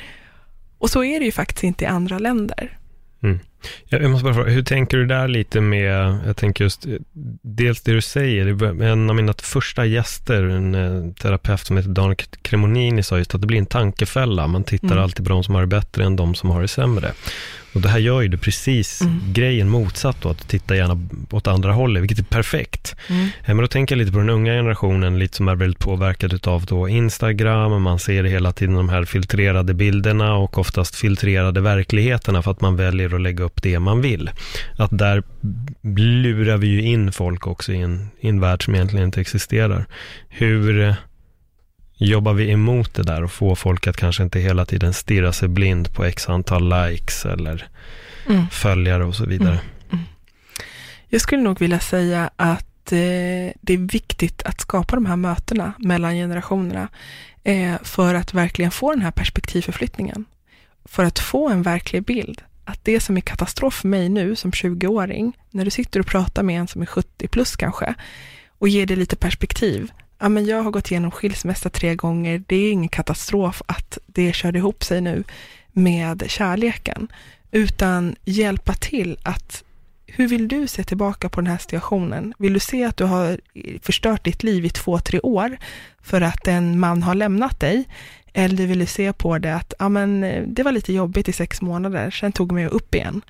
Och 0.82 0.90
så 0.90 1.04
är 1.04 1.18
det 1.20 1.24
ju 1.24 1.32
faktiskt 1.32 1.64
inte 1.64 1.84
i 1.84 1.86
andra 1.86 2.18
länder. 2.18 2.78
Mm. 3.22 3.38
Jag 3.88 4.10
måste 4.10 4.24
bara 4.24 4.34
fråga, 4.34 4.50
hur 4.50 4.62
tänker 4.62 4.96
du 4.96 5.06
där 5.06 5.28
lite 5.28 5.60
med, 5.60 6.18
jag 6.26 6.36
tänker 6.36 6.64
just, 6.64 6.86
dels 7.42 7.80
det 7.82 7.92
du 7.92 8.00
säger, 8.00 8.82
en 8.82 9.10
av 9.10 9.16
mina 9.16 9.34
första 9.42 9.86
gäster, 9.86 10.42
en 10.42 10.74
eh, 10.74 11.12
terapeut 11.12 11.60
som 11.60 11.76
heter 11.76 11.90
Daniel 11.90 12.16
Cremonini 12.42 13.02
sa 13.02 13.18
just 13.18 13.34
att 13.34 13.40
det 13.40 13.46
blir 13.46 13.58
en 13.58 13.66
tankefälla, 13.66 14.46
man 14.46 14.64
tittar 14.64 14.86
mm. 14.86 15.02
alltid 15.02 15.26
på 15.26 15.32
de 15.32 15.44
som 15.44 15.54
har 15.54 15.60
det 15.60 15.66
bättre 15.66 16.04
än 16.04 16.16
de 16.16 16.34
som 16.34 16.50
har 16.50 16.62
det 16.62 16.68
sämre. 16.68 17.12
Och 17.74 17.80
det 17.80 17.88
här 17.88 17.98
gör 17.98 18.20
ju 18.20 18.28
det 18.28 18.38
precis 18.38 19.00
mm. 19.00 19.20
grejen 19.32 19.68
motsatt 19.68 20.16
då, 20.22 20.28
att 20.28 20.48
titta 20.48 20.76
gärna 20.76 21.08
åt 21.30 21.46
andra 21.46 21.72
hållet, 21.72 22.02
vilket 22.02 22.18
är 22.18 22.22
perfekt. 22.22 22.96
Mm. 23.08 23.24
Eh, 23.24 23.30
men 23.46 23.56
då 23.56 23.66
tänker 23.66 23.94
jag 23.94 23.98
lite 23.98 24.12
på 24.12 24.18
den 24.18 24.30
unga 24.30 24.52
generationen, 24.52 25.18
lite 25.18 25.36
som 25.36 25.48
är 25.48 25.54
väldigt 25.54 25.78
påverkad 25.78 26.46
av 26.46 26.64
då 26.64 26.88
Instagram, 26.88 27.82
man 27.82 27.98
ser 27.98 28.24
hela 28.24 28.52
tiden 28.52 28.74
de 28.74 28.88
här 28.88 29.04
filtrerade 29.04 29.74
bilderna 29.74 30.34
och 30.34 30.58
oftast 30.58 30.96
filtrerade 30.96 31.60
verkligheterna 31.60 32.42
för 32.42 32.50
att 32.50 32.60
man 32.60 32.76
väljer 32.76 33.14
att 33.14 33.20
lägga 33.20 33.44
upp 33.44 33.51
det 33.62 33.78
man 33.78 34.00
vill. 34.00 34.30
Att 34.78 34.98
där 34.98 35.22
lurar 36.22 36.56
vi 36.56 36.66
ju 36.66 36.82
in 36.82 37.12
folk 37.12 37.46
också 37.46 37.72
i 37.72 37.80
en, 37.80 38.08
i 38.20 38.28
en 38.28 38.40
värld 38.40 38.64
som 38.64 38.74
egentligen 38.74 39.04
inte 39.04 39.20
existerar. 39.20 39.86
Hur 40.28 40.80
eh, 40.80 40.94
jobbar 41.96 42.32
vi 42.32 42.50
emot 42.50 42.94
det 42.94 43.02
där 43.02 43.24
och 43.24 43.32
får 43.32 43.54
folk 43.54 43.86
att 43.86 43.96
kanske 43.96 44.22
inte 44.22 44.40
hela 44.40 44.64
tiden 44.64 44.92
stirra 44.92 45.32
sig 45.32 45.48
blind 45.48 45.94
på 45.94 46.04
x 46.04 46.28
antal 46.28 46.88
likes 46.88 47.26
eller 47.26 47.68
mm. 48.28 48.46
följare 48.50 49.04
och 49.04 49.14
så 49.14 49.26
vidare. 49.26 49.58
Mm. 49.58 49.64
Mm. 49.92 50.04
Jag 51.08 51.20
skulle 51.20 51.42
nog 51.42 51.60
vilja 51.60 51.80
säga 51.80 52.30
att 52.36 52.92
eh, 52.92 53.52
det 53.60 53.72
är 53.72 53.92
viktigt 53.92 54.42
att 54.42 54.60
skapa 54.60 54.96
de 54.96 55.06
här 55.06 55.16
mötena 55.16 55.72
mellan 55.78 56.14
generationerna 56.14 56.88
eh, 57.44 57.74
för 57.82 58.14
att 58.14 58.34
verkligen 58.34 58.70
få 58.70 58.90
den 58.90 59.02
här 59.02 59.10
perspektivförflyttningen. 59.10 60.24
För 60.84 61.04
att 61.04 61.18
få 61.18 61.48
en 61.48 61.62
verklig 61.62 62.04
bild. 62.04 62.42
Att 62.64 62.84
det 62.84 63.00
som 63.00 63.16
är 63.16 63.20
katastrof 63.20 63.74
för 63.74 63.88
mig 63.88 64.08
nu 64.08 64.36
som 64.36 64.50
20-åring, 64.50 65.38
när 65.50 65.64
du 65.64 65.70
sitter 65.70 66.00
och 66.00 66.06
pratar 66.06 66.42
med 66.42 66.60
en 66.60 66.68
som 66.68 66.82
är 66.82 66.86
70 66.86 67.28
plus 67.28 67.56
kanske, 67.56 67.94
och 68.58 68.68
ger 68.68 68.86
det 68.86 68.96
lite 68.96 69.16
perspektiv, 69.16 69.92
ja, 70.18 70.28
men 70.28 70.46
jag 70.46 70.62
har 70.62 70.70
gått 70.70 70.90
igenom 70.90 71.10
skilsmässa 71.10 71.70
tre 71.70 71.94
gånger, 71.94 72.42
det 72.46 72.56
är 72.56 72.72
ingen 72.72 72.88
katastrof 72.88 73.62
att 73.66 73.98
det 74.06 74.32
körde 74.32 74.58
ihop 74.58 74.84
sig 74.84 75.00
nu 75.00 75.24
med 75.72 76.24
kärleken, 76.28 77.08
utan 77.50 78.16
hjälpa 78.24 78.74
till 78.74 79.18
att 79.22 79.64
hur 80.06 80.28
vill 80.28 80.48
du 80.48 80.66
se 80.66 80.84
tillbaka 80.84 81.28
på 81.28 81.40
den 81.40 81.50
här 81.50 81.58
situationen? 81.58 82.34
Vill 82.38 82.52
du 82.52 82.60
se 82.60 82.84
att 82.84 82.96
du 82.96 83.04
har 83.04 83.40
förstört 83.82 84.24
ditt 84.24 84.42
liv 84.42 84.64
i 84.64 84.70
två, 84.70 84.98
tre 84.98 85.20
år 85.20 85.58
för 86.02 86.20
att 86.20 86.48
en 86.48 86.80
man 86.80 87.02
har 87.02 87.14
lämnat 87.14 87.60
dig? 87.60 87.84
Eller 88.32 88.66
vill 88.66 88.78
du 88.78 88.86
se 88.86 89.12
på 89.12 89.38
det 89.38 89.54
att 89.54 89.74
ja, 89.78 89.88
men, 89.88 90.24
eh, 90.24 90.44
det 90.46 90.62
var 90.62 90.72
lite 90.72 90.92
jobbigt 90.92 91.28
i 91.28 91.32
sex 91.32 91.62
månader, 91.62 92.10
sen 92.10 92.32
tog 92.32 92.52
mig 92.52 92.66
upp 92.66 92.94
igen. 92.94 93.22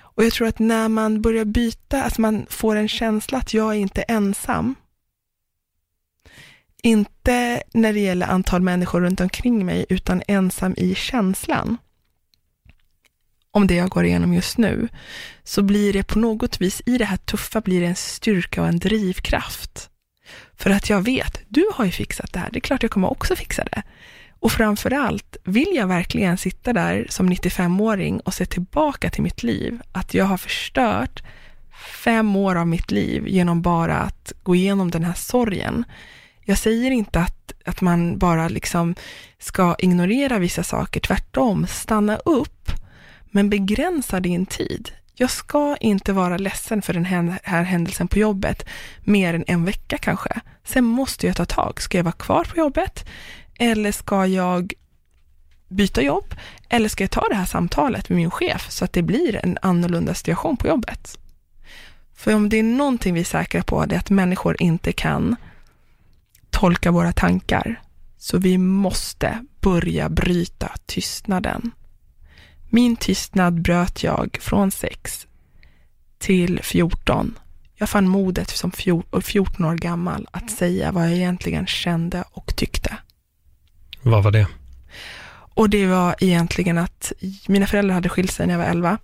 Och 0.00 0.24
jag 0.24 0.32
tror 0.32 0.48
att 0.48 0.58
när 0.58 0.88
man 0.88 1.22
börjar 1.22 1.44
byta, 1.44 2.02
alltså 2.02 2.20
man 2.20 2.46
får 2.48 2.76
en 2.76 2.88
känsla 2.88 3.38
att 3.38 3.54
jag 3.54 3.70
är 3.74 3.78
inte 3.78 4.02
ensam, 4.02 4.74
inte 6.82 7.62
när 7.74 7.92
det 7.92 8.00
gäller 8.00 8.26
antal 8.26 8.62
människor 8.62 9.00
runt 9.00 9.20
omkring 9.20 9.66
mig, 9.66 9.86
utan 9.88 10.22
ensam 10.28 10.74
i 10.76 10.94
känslan 10.94 11.76
om 13.50 13.66
det 13.66 13.74
jag 13.74 13.90
går 13.90 14.04
igenom 14.04 14.34
just 14.34 14.58
nu, 14.58 14.88
så 15.44 15.62
blir 15.62 15.92
det 15.92 16.02
på 16.02 16.18
något 16.18 16.60
vis, 16.60 16.82
i 16.86 16.98
det 16.98 17.04
här 17.04 17.16
tuffa, 17.16 17.60
blir 17.60 17.80
det 17.80 17.86
en 17.86 17.96
styrka 17.96 18.62
och 18.62 18.68
en 18.68 18.78
drivkraft. 18.78 19.90
För 20.56 20.70
att 20.70 20.90
jag 20.90 21.02
vet, 21.02 21.40
du 21.48 21.64
har 21.74 21.84
ju 21.84 21.90
fixat 21.90 22.32
det 22.32 22.38
här, 22.38 22.50
det 22.50 22.58
är 22.58 22.60
klart 22.60 22.82
jag 22.82 22.92
kommer 22.92 23.10
också 23.10 23.36
fixa 23.36 23.64
det. 23.64 23.82
Och 24.42 24.52
framför 24.52 24.92
allt, 24.92 25.36
vill 25.44 25.72
jag 25.74 25.86
verkligen 25.86 26.38
sitta 26.38 26.72
där 26.72 27.06
som 27.10 27.30
95-åring 27.30 28.20
och 28.20 28.34
se 28.34 28.46
tillbaka 28.46 29.10
till 29.10 29.22
mitt 29.22 29.42
liv, 29.42 29.80
att 29.92 30.14
jag 30.14 30.24
har 30.24 30.36
förstört 30.36 31.22
fem 32.04 32.36
år 32.36 32.56
av 32.56 32.66
mitt 32.66 32.90
liv 32.90 33.28
genom 33.28 33.62
bara 33.62 33.98
att 33.98 34.32
gå 34.42 34.54
igenom 34.54 34.90
den 34.90 35.04
här 35.04 35.14
sorgen, 35.14 35.84
jag 36.44 36.58
säger 36.58 36.90
inte 36.90 37.20
att, 37.20 37.52
att 37.64 37.80
man 37.80 38.18
bara 38.18 38.48
liksom 38.48 38.94
ska 39.38 39.76
ignorera 39.78 40.38
vissa 40.38 40.62
saker, 40.62 41.00
tvärtom, 41.00 41.66
stanna 41.66 42.16
upp, 42.16 42.70
men 43.30 43.50
begränsa 43.50 44.20
din 44.20 44.46
tid. 44.46 44.90
Jag 45.14 45.30
ska 45.30 45.76
inte 45.76 46.12
vara 46.12 46.36
ledsen 46.36 46.82
för 46.82 46.92
den 46.92 47.04
här 47.42 47.62
händelsen 47.62 48.08
på 48.08 48.18
jobbet 48.18 48.66
mer 49.00 49.34
än 49.34 49.44
en 49.46 49.64
vecka 49.64 49.98
kanske. 49.98 50.40
Sen 50.64 50.84
måste 50.84 51.26
jag 51.26 51.36
ta 51.36 51.44
tag. 51.44 51.82
Ska 51.82 51.98
jag 51.98 52.04
vara 52.04 52.12
kvar 52.12 52.44
på 52.44 52.56
jobbet? 52.56 53.04
Eller 53.62 53.92
ska 53.92 54.26
jag 54.26 54.72
byta 55.68 56.02
jobb? 56.02 56.34
Eller 56.68 56.88
ska 56.88 57.04
jag 57.04 57.10
ta 57.10 57.28
det 57.28 57.34
här 57.34 57.44
samtalet 57.44 58.08
med 58.08 58.16
min 58.16 58.30
chef 58.30 58.70
så 58.70 58.84
att 58.84 58.92
det 58.92 59.02
blir 59.02 59.36
en 59.36 59.58
annorlunda 59.62 60.14
situation 60.14 60.56
på 60.56 60.66
jobbet? 60.66 61.18
För 62.14 62.34
om 62.34 62.48
det 62.48 62.58
är 62.58 62.62
någonting 62.62 63.14
vi 63.14 63.20
är 63.20 63.24
säkra 63.24 63.62
på, 63.62 63.86
det 63.86 63.94
är 63.94 63.98
att 63.98 64.10
människor 64.10 64.62
inte 64.62 64.92
kan 64.92 65.36
tolka 66.50 66.90
våra 66.90 67.12
tankar. 67.12 67.82
Så 68.18 68.38
vi 68.38 68.58
måste 68.58 69.44
börja 69.60 70.08
bryta 70.08 70.72
tystnaden. 70.86 71.70
Min 72.70 72.96
tystnad 72.96 73.62
bröt 73.62 74.02
jag 74.02 74.38
från 74.40 74.70
6 74.70 75.26
till 76.18 76.60
14. 76.62 77.38
Jag 77.74 77.88
fann 77.88 78.08
modet 78.08 78.50
som 78.50 78.72
14 79.22 79.64
år 79.64 79.74
gammal 79.74 80.28
att 80.30 80.50
säga 80.50 80.92
vad 80.92 81.04
jag 81.04 81.12
egentligen 81.12 81.66
kände 81.66 82.24
och 82.30 82.56
tyckte. 82.56 82.98
Vad 84.02 84.24
var 84.24 84.30
det? 84.30 84.46
Och 85.54 85.70
det 85.70 85.86
var 85.86 86.14
egentligen 86.20 86.78
att 86.78 87.12
mina 87.48 87.66
föräldrar 87.66 87.94
hade 87.94 88.08
skilt 88.08 88.32
sig 88.32 88.46
när 88.46 88.54
jag 88.54 88.58
var 88.58 88.66
11 88.66 88.98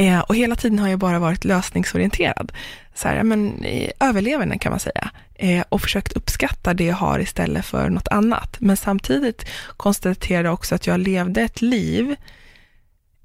Eh, 0.00 0.20
och 0.20 0.36
hela 0.36 0.56
tiden 0.56 0.78
har 0.78 0.88
jag 0.88 0.98
bara 0.98 1.18
varit 1.18 1.44
lösningsorienterad. 1.44 2.52
Så 2.94 3.08
här, 3.08 3.22
men, 3.22 3.64
överlevande 4.00 4.58
kan 4.58 4.70
man 4.72 4.80
säga. 4.80 5.10
Eh, 5.34 5.64
och 5.68 5.80
försökt 5.80 6.12
uppskatta 6.12 6.74
det 6.74 6.84
jag 6.84 6.96
har 6.96 7.18
istället 7.18 7.66
för 7.66 7.90
något 7.90 8.08
annat. 8.08 8.56
Men 8.60 8.76
samtidigt 8.76 9.44
konstaterade 9.76 10.48
jag 10.48 10.54
också 10.54 10.74
att 10.74 10.86
jag 10.86 11.00
levde 11.00 11.40
ett 11.40 11.62
liv 11.62 12.16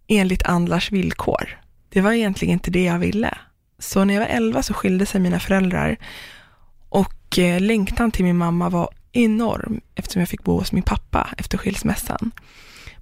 enligt 0.07 0.43
andlars 0.43 0.91
villkor. 0.91 1.59
Det 1.89 2.01
var 2.01 2.11
egentligen 2.11 2.53
inte 2.53 2.71
det 2.71 2.83
jag 2.83 2.99
ville. 2.99 3.37
Så 3.79 4.03
när 4.03 4.13
jag 4.13 4.21
var 4.21 4.27
11 4.27 4.63
så 4.63 4.73
skilde 4.73 5.05
sig 5.05 5.21
mina 5.21 5.39
föräldrar 5.39 5.97
och 6.89 7.39
eh, 7.39 7.61
längtan 7.61 8.11
till 8.11 8.25
min 8.25 8.37
mamma 8.37 8.69
var 8.69 8.89
enorm 9.17 9.81
eftersom 9.95 10.19
jag 10.19 10.29
fick 10.29 10.43
bo 10.43 10.59
hos 10.59 10.71
min 10.71 10.83
pappa 10.83 11.29
efter 11.37 11.57
skilsmässan. 11.57 12.31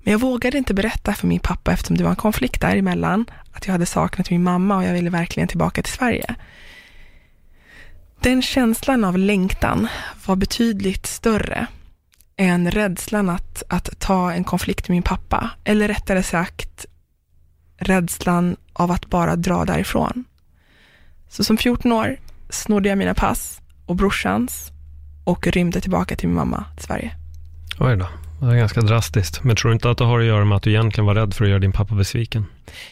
Men 0.03 0.11
jag 0.11 0.19
vågade 0.19 0.57
inte 0.57 0.73
berätta 0.73 1.13
för 1.13 1.27
min 1.27 1.39
pappa 1.39 1.71
eftersom 1.71 1.97
det 1.97 2.03
var 2.03 2.09
en 2.09 2.15
konflikt 2.15 2.61
däremellan, 2.61 3.25
att 3.51 3.67
jag 3.67 3.71
hade 3.71 3.85
saknat 3.85 4.29
min 4.29 4.43
mamma 4.43 4.77
och 4.77 4.83
jag 4.83 4.93
ville 4.93 5.09
verkligen 5.09 5.47
tillbaka 5.47 5.83
till 5.83 5.93
Sverige. 5.93 6.35
Den 8.19 8.41
känslan 8.41 9.03
av 9.03 9.17
längtan 9.17 9.87
var 10.25 10.35
betydligt 10.35 11.05
större 11.05 11.67
än 12.37 12.71
rädslan 12.71 13.29
att, 13.29 13.63
att 13.67 13.99
ta 13.99 14.31
en 14.33 14.43
konflikt 14.43 14.87
med 14.87 14.95
min 14.95 15.03
pappa, 15.03 15.49
eller 15.63 15.87
rättare 15.87 16.23
sagt 16.23 16.85
rädslan 17.77 18.55
av 18.73 18.91
att 18.91 19.05
bara 19.05 19.35
dra 19.35 19.65
därifrån. 19.65 20.25
Så 21.29 21.43
som 21.43 21.57
14 21.57 21.91
år 21.91 22.17
snodde 22.49 22.89
jag 22.89 22.97
mina 22.97 23.13
pass 23.13 23.61
och 23.85 23.95
brorsans 23.95 24.72
och 25.23 25.47
rymde 25.47 25.81
tillbaka 25.81 26.15
till 26.15 26.27
min 26.27 26.35
mamma 26.35 26.65
till 26.75 26.85
Sverige. 26.85 27.11
Oj 27.79 27.97
då. 27.97 28.07
Det 28.39 28.51
är 28.51 28.55
ganska 28.55 28.81
drastiskt. 28.81 29.43
Men 29.43 29.55
tror 29.55 29.69
du 29.69 29.73
inte 29.73 29.89
att 29.89 29.97
det 29.97 30.05
har 30.05 30.19
att 30.19 30.25
göra 30.25 30.45
med 30.45 30.55
att 30.55 30.63
du 30.63 30.69
egentligen 30.69 31.05
var 31.05 31.15
rädd 31.15 31.33
för 31.33 31.43
att 31.43 31.49
göra 31.49 31.59
din 31.59 31.71
pappa 31.71 31.95
besviken? 31.95 32.45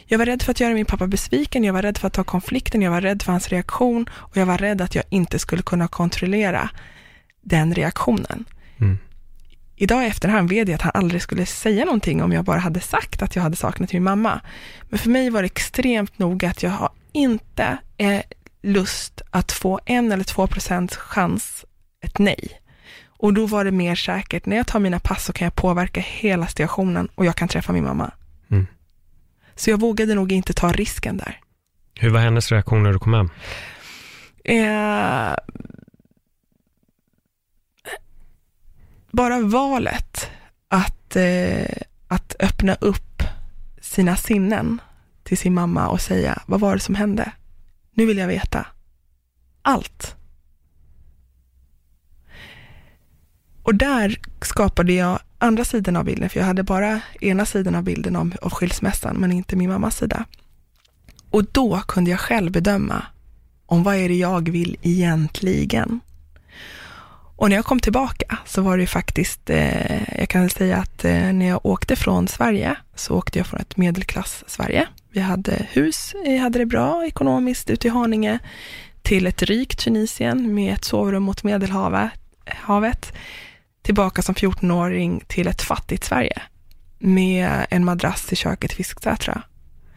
Jag 0.05 0.17
var 0.17 0.25
rädd 0.25 0.41
för 0.41 0.51
att 0.51 0.59
göra 0.59 0.73
min 0.73 0.85
pappa 0.85 1.07
besviken, 1.07 1.63
jag 1.63 1.73
var 1.73 1.81
rädd 1.81 1.97
för 1.97 2.07
att 2.07 2.13
ta 2.13 2.23
konflikten, 2.23 2.81
jag 2.81 2.91
var 2.91 3.01
rädd 3.01 3.23
för 3.23 3.31
hans 3.31 3.50
reaktion 3.50 4.09
och 4.13 4.38
jag 4.38 4.45
var 4.45 4.57
rädd 4.57 4.81
att 4.81 4.95
jag 4.95 5.03
inte 5.09 5.39
skulle 5.39 5.61
kunna 5.61 5.88
kontrollera 5.88 6.69
den 7.41 7.73
reaktionen. 7.73 8.45
Mm. 8.77 8.97
Idag 9.75 10.03
i 10.03 10.07
efterhand 10.07 10.50
vet 10.50 10.67
jag 10.67 10.75
att 10.75 10.81
han 10.81 10.91
aldrig 10.93 11.21
skulle 11.21 11.45
säga 11.45 11.85
någonting 11.85 12.23
om 12.23 12.31
jag 12.31 12.45
bara 12.45 12.59
hade 12.59 12.79
sagt 12.79 13.21
att 13.21 13.35
jag 13.35 13.43
hade 13.43 13.55
saknat 13.55 13.93
min 13.93 14.03
mamma. 14.03 14.41
Men 14.83 15.00
för 15.00 15.09
mig 15.09 15.29
var 15.29 15.41
det 15.41 15.45
extremt 15.45 16.19
noga 16.19 16.50
att 16.50 16.63
jag 16.63 16.69
har 16.69 16.89
inte 17.11 17.77
eh, 17.97 18.21
lust 18.63 19.21
att 19.29 19.51
få 19.51 19.79
en 19.85 20.11
eller 20.11 20.23
två 20.23 20.47
procents 20.47 20.97
chans 20.97 21.65
ett 22.01 22.20
nej. 22.20 22.62
Och 23.08 23.34
då 23.34 23.46
var 23.46 23.65
det 23.65 23.72
mer 23.72 23.96
säkert, 23.96 24.46
när 24.46 24.58
jag 24.58 24.67
tar 24.67 24.79
mina 24.79 25.00
pass 25.00 25.25
så 25.25 25.34
kan 25.34 25.46
jag 25.46 25.55
påverka 25.55 26.01
hela 26.01 26.48
stationen 26.48 27.10
och 27.15 27.25
jag 27.25 27.36
kan 27.36 27.48
träffa 27.48 27.74
min 27.74 27.84
mamma. 27.84 28.12
Mm. 28.51 28.67
Så 29.55 29.70
jag 29.70 29.79
vågade 29.79 30.15
nog 30.15 30.31
inte 30.31 30.53
ta 30.53 30.72
risken 30.72 31.17
där. 31.17 31.39
Hur 31.96 32.10
var 32.10 32.20
hennes 32.20 32.51
reaktion 32.51 32.84
när 32.84 32.93
du 32.93 33.00
kom 33.00 33.13
hem? 33.13 33.29
Eh, 34.43 35.36
bara 39.12 39.39
valet 39.39 40.29
att, 40.67 41.15
eh, 41.15 41.77
att 42.08 42.36
öppna 42.39 42.75
upp 42.75 43.24
sina 43.81 44.15
sinnen 44.15 44.81
till 45.24 45.38
sin 45.38 45.53
mamma 45.53 45.88
och 45.88 46.01
säga, 46.01 46.41
vad 46.46 46.60
var 46.60 46.74
det 46.74 46.79
som 46.79 46.96
hände? 46.96 47.31
Nu 47.93 48.05
vill 48.05 48.17
jag 48.17 48.27
veta. 48.27 48.65
Allt. 49.62 50.15
Och 53.63 53.75
där 53.75 54.19
skapade 54.41 54.93
jag 54.93 55.19
andra 55.37 55.65
sidan 55.65 55.95
av 55.95 56.05
bilden, 56.05 56.29
för 56.29 56.39
jag 56.39 56.47
hade 56.47 56.63
bara 56.63 57.01
ena 57.21 57.45
sidan 57.45 57.75
av 57.75 57.83
bilden 57.83 58.15
om 58.15 58.33
av 58.41 58.51
skilsmässan, 58.51 59.15
men 59.15 59.31
inte 59.31 59.55
min 59.55 59.69
mammas 59.69 59.97
sida. 59.97 60.25
Och 61.29 61.45
då 61.51 61.81
kunde 61.87 62.11
jag 62.11 62.19
själv 62.19 62.51
bedöma 62.51 63.05
om 63.65 63.83
vad 63.83 63.95
är 63.95 64.09
det 64.09 64.15
jag 64.15 64.49
vill 64.49 64.77
egentligen. 64.81 65.99
Och 67.35 67.49
när 67.49 67.55
jag 67.55 67.65
kom 67.65 67.79
tillbaka 67.79 68.37
så 68.45 68.61
var 68.61 68.77
det 68.77 68.87
faktiskt, 68.87 69.49
eh, 69.49 70.19
jag 70.19 70.29
kan 70.29 70.49
säga 70.49 70.77
att 70.77 71.05
eh, 71.05 71.33
när 71.33 71.47
jag 71.47 71.65
åkte 71.65 71.95
från 71.95 72.27
Sverige 72.27 72.75
så 72.95 73.17
åkte 73.17 73.39
jag 73.39 73.47
från 73.47 73.59
ett 73.59 73.77
medelklass-Sverige. 73.77 74.87
Vi 75.11 75.19
hade 75.19 75.67
hus, 75.71 76.13
vi 76.25 76.37
hade 76.37 76.59
det 76.59 76.65
bra 76.65 77.05
ekonomiskt 77.05 77.69
ute 77.69 77.87
i 77.87 77.91
Haninge, 77.91 78.39
till 79.01 79.27
ett 79.27 79.41
rikt 79.41 79.79
Tunisien 79.79 80.53
med 80.53 80.73
ett 80.73 80.85
sovrum 80.85 81.23
mot 81.23 81.43
Medelhavet, 81.43 83.13
tillbaka 83.81 84.21
som 84.21 84.35
14-åring 84.35 85.23
till 85.27 85.47
ett 85.47 85.61
fattigt 85.61 86.03
Sverige 86.03 86.41
med 87.00 87.65
en 87.69 87.85
madrass 87.85 88.33
i 88.33 88.35
köket 88.35 88.71
i 88.71 88.75
Fisksätra. 88.75 89.41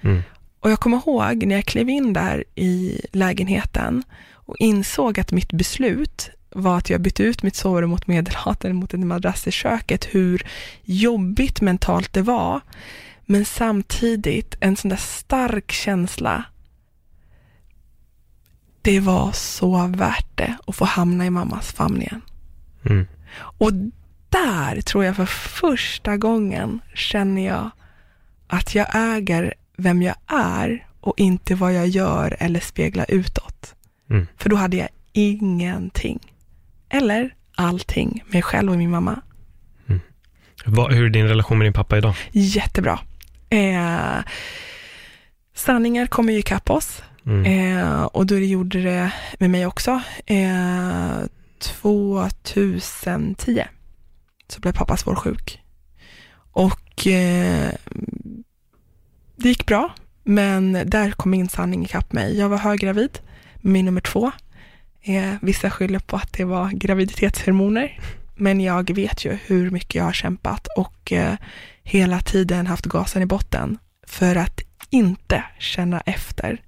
Mm. 0.00 0.23
Och 0.61 0.71
jag 0.71 0.81
kommer 0.81 0.97
ihåg 0.97 1.47
när 1.47 1.55
jag 1.55 1.64
klev 1.64 1.88
in 1.88 2.12
där 2.12 2.45
i 2.55 3.00
lägenheten 3.12 4.03
och 4.33 4.57
insåg 4.59 5.21
att 5.21 5.33
mitt 5.33 5.53
beslut 5.53 6.31
var 6.50 6.79
att 6.79 6.91
jag 6.91 7.00
bytte 7.00 7.23
ut 7.23 7.43
mitt 7.43 7.57
sovrum 7.57 7.91
mot 7.91 8.07
medelhavet 8.07 8.75
mot 8.75 8.95
en 8.95 9.09
madrass 9.09 9.47
i 9.47 9.50
köket, 9.50 10.05
hur 10.11 10.47
jobbigt 10.83 11.61
mentalt 11.61 12.12
det 12.12 12.23
var. 12.23 12.61
Men 13.25 13.45
samtidigt 13.45 14.57
en 14.61 14.76
sån 14.76 14.88
där 14.88 14.97
stark 14.97 15.73
känsla. 15.73 16.45
Det 18.83 19.00
var 19.00 19.33
så 19.33 19.87
värt 19.87 20.37
det 20.37 20.57
att 20.67 20.76
få 20.76 20.85
hamna 20.85 21.26
i 21.26 21.31
mammas 21.31 21.73
famn 21.73 22.03
igen. 22.03 22.21
Mm. 22.85 23.07
Och 23.37 23.73
där 24.29 24.81
tror 24.81 25.05
jag 25.05 25.17
för 25.17 25.26
första 25.26 26.17
gången 26.17 26.81
känner 26.95 27.47
jag 27.47 27.71
att 28.47 28.75
jag 28.75 28.87
äger 28.95 29.55
vem 29.76 30.03
jag 30.03 30.17
är 30.26 30.87
och 31.00 31.14
inte 31.17 31.55
vad 31.55 31.73
jag 31.73 31.88
gör 31.88 32.37
eller 32.41 32.61
speglar 32.61 33.07
utåt. 33.09 33.75
Mm. 34.11 34.26
För 34.37 34.50
då 34.50 34.57
hade 34.57 34.76
jag 34.76 34.88
ingenting. 35.12 36.19
Eller 36.88 37.35
allting, 37.55 38.25
mig 38.26 38.43
själv 38.43 38.71
och 38.71 38.79
min 38.79 38.91
mamma. 38.91 39.21
Vad, 40.64 40.93
hur 40.93 41.05
är 41.05 41.11
din 41.11 41.29
relation 41.29 41.59
med 41.59 41.67
din 41.67 41.73
pappa 41.73 41.99
idag? 41.99 42.14
Jättebra. 42.33 42.99
Eh, 43.50 44.19
sanningar 45.55 46.07
kommer 46.07 46.33
ju 46.33 46.38
ikapp 46.38 46.71
oss. 46.71 47.03
Mm. 47.26 47.45
Eh, 47.79 48.03
och 48.03 48.26
då 48.26 48.35
det 48.35 48.47
gjorde 48.47 48.83
det 48.83 49.12
med 49.38 49.50
mig 49.50 49.67
också. 49.67 50.03
Eh, 50.26 51.19
2010 51.64 53.64
så 54.49 54.61
blev 54.61 54.73
pappa 54.73 54.97
svårsjuk. 54.97 55.62
Och 56.52 57.06
eh, 57.06 57.73
det 59.37 59.49
gick 59.49 59.66
bra, 59.66 59.94
men 60.23 60.73
där 60.73 61.11
kom 61.11 61.30
min 61.30 61.49
sanning 61.49 61.85
ikapp 61.85 62.12
mig. 62.12 62.38
Jag 62.38 62.48
var 62.48 62.59
höggravid 62.59 63.18
med 63.57 63.72
min 63.72 63.85
nummer 63.85 64.00
två. 64.00 64.33
Eh, 65.03 65.35
vissa 65.42 65.70
skyller 65.70 65.98
på 65.98 66.16
att 66.16 66.33
det 66.33 66.44
var 66.44 66.70
graviditetshormoner, 66.70 68.00
men 68.35 68.61
jag 68.61 68.94
vet 68.94 69.24
ju 69.24 69.38
hur 69.46 69.70
mycket 69.70 69.94
jag 69.94 70.05
har 70.05 70.12
kämpat 70.12 70.68
och 70.77 71.12
eh, 71.12 71.35
hela 71.83 72.20
tiden 72.20 72.66
haft 72.66 72.87
gasen 72.87 73.22
i 73.22 73.27
botten 73.27 73.79
för 74.07 74.37
att 74.37 74.61
inte 74.90 75.44
känna 75.59 76.00
efter 76.00 76.61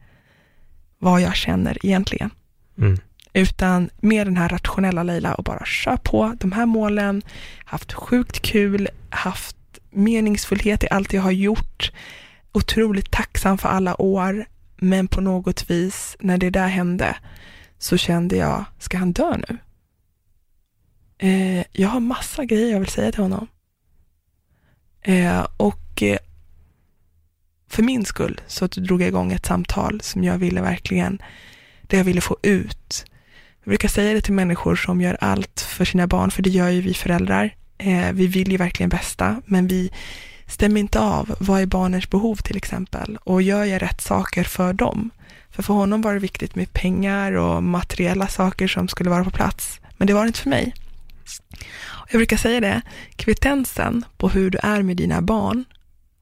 vad 0.99 1.21
jag 1.21 1.37
känner 1.37 1.87
egentligen. 1.87 2.31
Mm. 2.79 2.99
Utan 3.37 3.91
med 4.01 4.27
den 4.27 4.37
här 4.37 4.49
rationella 4.49 5.03
Leila 5.03 5.35
och 5.35 5.45
bara 5.45 5.65
kör 5.65 5.97
på 5.97 6.37
de 6.41 6.53
här 6.53 6.67
målen, 6.67 7.23
haft 7.65 7.93
sjukt 7.93 8.43
kul, 8.43 8.89
haft 9.11 9.57
meningsfullhet 9.91 10.85
i 10.85 10.89
allt 10.91 11.13
jag 11.13 11.23
har 11.23 11.31
gjort, 11.31 11.93
otroligt 12.53 13.11
tacksam 13.11 13.59
för 13.59 13.69
alla 13.69 14.01
år, 14.03 14.47
men 14.77 15.09
på 15.09 15.21
något 15.21 15.71
vis 15.71 16.17
när 16.21 16.39
det 16.39 16.51
där 16.51 16.69
hände 16.69 17.17
så 17.79 17.97
kände 17.97 18.37
jag, 18.37 18.65
ska 18.79 18.99
han 18.99 19.13
dö 19.13 19.37
nu? 19.49 19.59
Eh, 21.19 21.65
jag 21.73 21.89
har 21.89 22.01
massa 22.01 22.45
grejer 22.45 22.73
jag 22.73 22.81
vill 22.81 22.89
säga 22.89 23.13
till 23.13 23.23
honom. 23.23 23.47
Eh, 25.03 25.47
och 25.57 26.03
eh, 26.03 26.19
för 27.69 27.83
min 27.83 28.05
skull 28.05 28.41
så 28.47 28.67
drog 28.67 29.03
jag 29.03 29.09
igång 29.09 29.33
ett 29.33 29.47
samtal 29.47 30.01
som 30.01 30.25
jag 30.25 30.39
ville 30.39 30.63
verkligen, 30.63 31.23
det 31.83 31.97
jag 31.97 32.05
ville 32.05 32.21
få 32.21 32.37
ut. 32.43 33.05
Jag 33.67 33.71
brukar 33.71 33.89
säga 33.89 34.15
det 34.15 34.21
till 34.21 34.33
människor 34.33 34.77
som 34.77 35.01
gör 35.01 35.17
allt 35.21 35.61
för 35.61 35.85
sina 35.85 36.07
barn, 36.07 36.31
för 36.31 36.43
det 36.43 36.51
gör 36.51 36.69
ju 36.69 36.81
vi 36.81 36.95
föräldrar. 36.95 37.55
Eh, 37.79 38.13
vi 38.13 38.27
vill 38.27 38.53
ju 38.53 38.57
verkligen 38.57 38.91
bästa, 38.91 39.43
men 39.47 39.67
vi 39.67 39.91
stämmer 40.47 40.81
inte 40.81 41.01
av 41.01 41.35
vad 41.41 41.61
är 41.61 41.67
barnens 41.67 42.11
behov 42.11 42.37
till 42.37 42.57
exempel 42.57 43.19
och 43.25 43.43
gör 43.43 43.65
jag 43.65 43.83
rätt 43.83 44.01
saker 44.01 44.45
för 44.45 44.73
dem? 44.73 45.11
För 45.51 45.63
för 45.63 45.75
honom 45.75 46.03
var 46.03 46.15
det 46.15 46.21
viktigt 46.21 46.55
med 46.55 46.73
pengar 46.73 47.33
och 47.33 47.63
materiella 47.63 48.29
saker 48.29 48.69
som 48.69 48.89
skulle 48.89 49.11
vara 49.11 49.25
på 49.25 49.31
plats, 49.31 49.81
men 49.97 50.07
det 50.07 50.15
var 50.15 50.23
det 50.23 50.29
inte 50.29 50.41
för 50.41 50.51
mig. 50.51 50.75
Jag 52.11 52.19
brukar 52.19 52.37
säga 52.37 52.61
det, 52.61 52.83
kvittensen 53.17 54.05
på 54.17 54.29
hur 54.29 54.51
du 54.51 54.59
är 54.63 54.83
med 54.83 54.97
dina 54.97 55.23
barn 55.23 55.65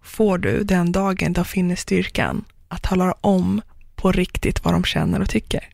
får 0.03 0.39
du 0.39 0.65
den 0.65 0.93
dagen 0.93 1.33
de 1.33 1.45
finner 1.45 1.77
styrkan 1.77 2.45
att 2.69 2.83
tala 2.83 3.15
om 3.21 3.63
på 3.95 4.13
riktigt 4.13 4.65
vad 4.65 4.75
de 4.75 4.85
känner 4.85 5.21
och 5.21 5.31
tycker. 5.31 5.74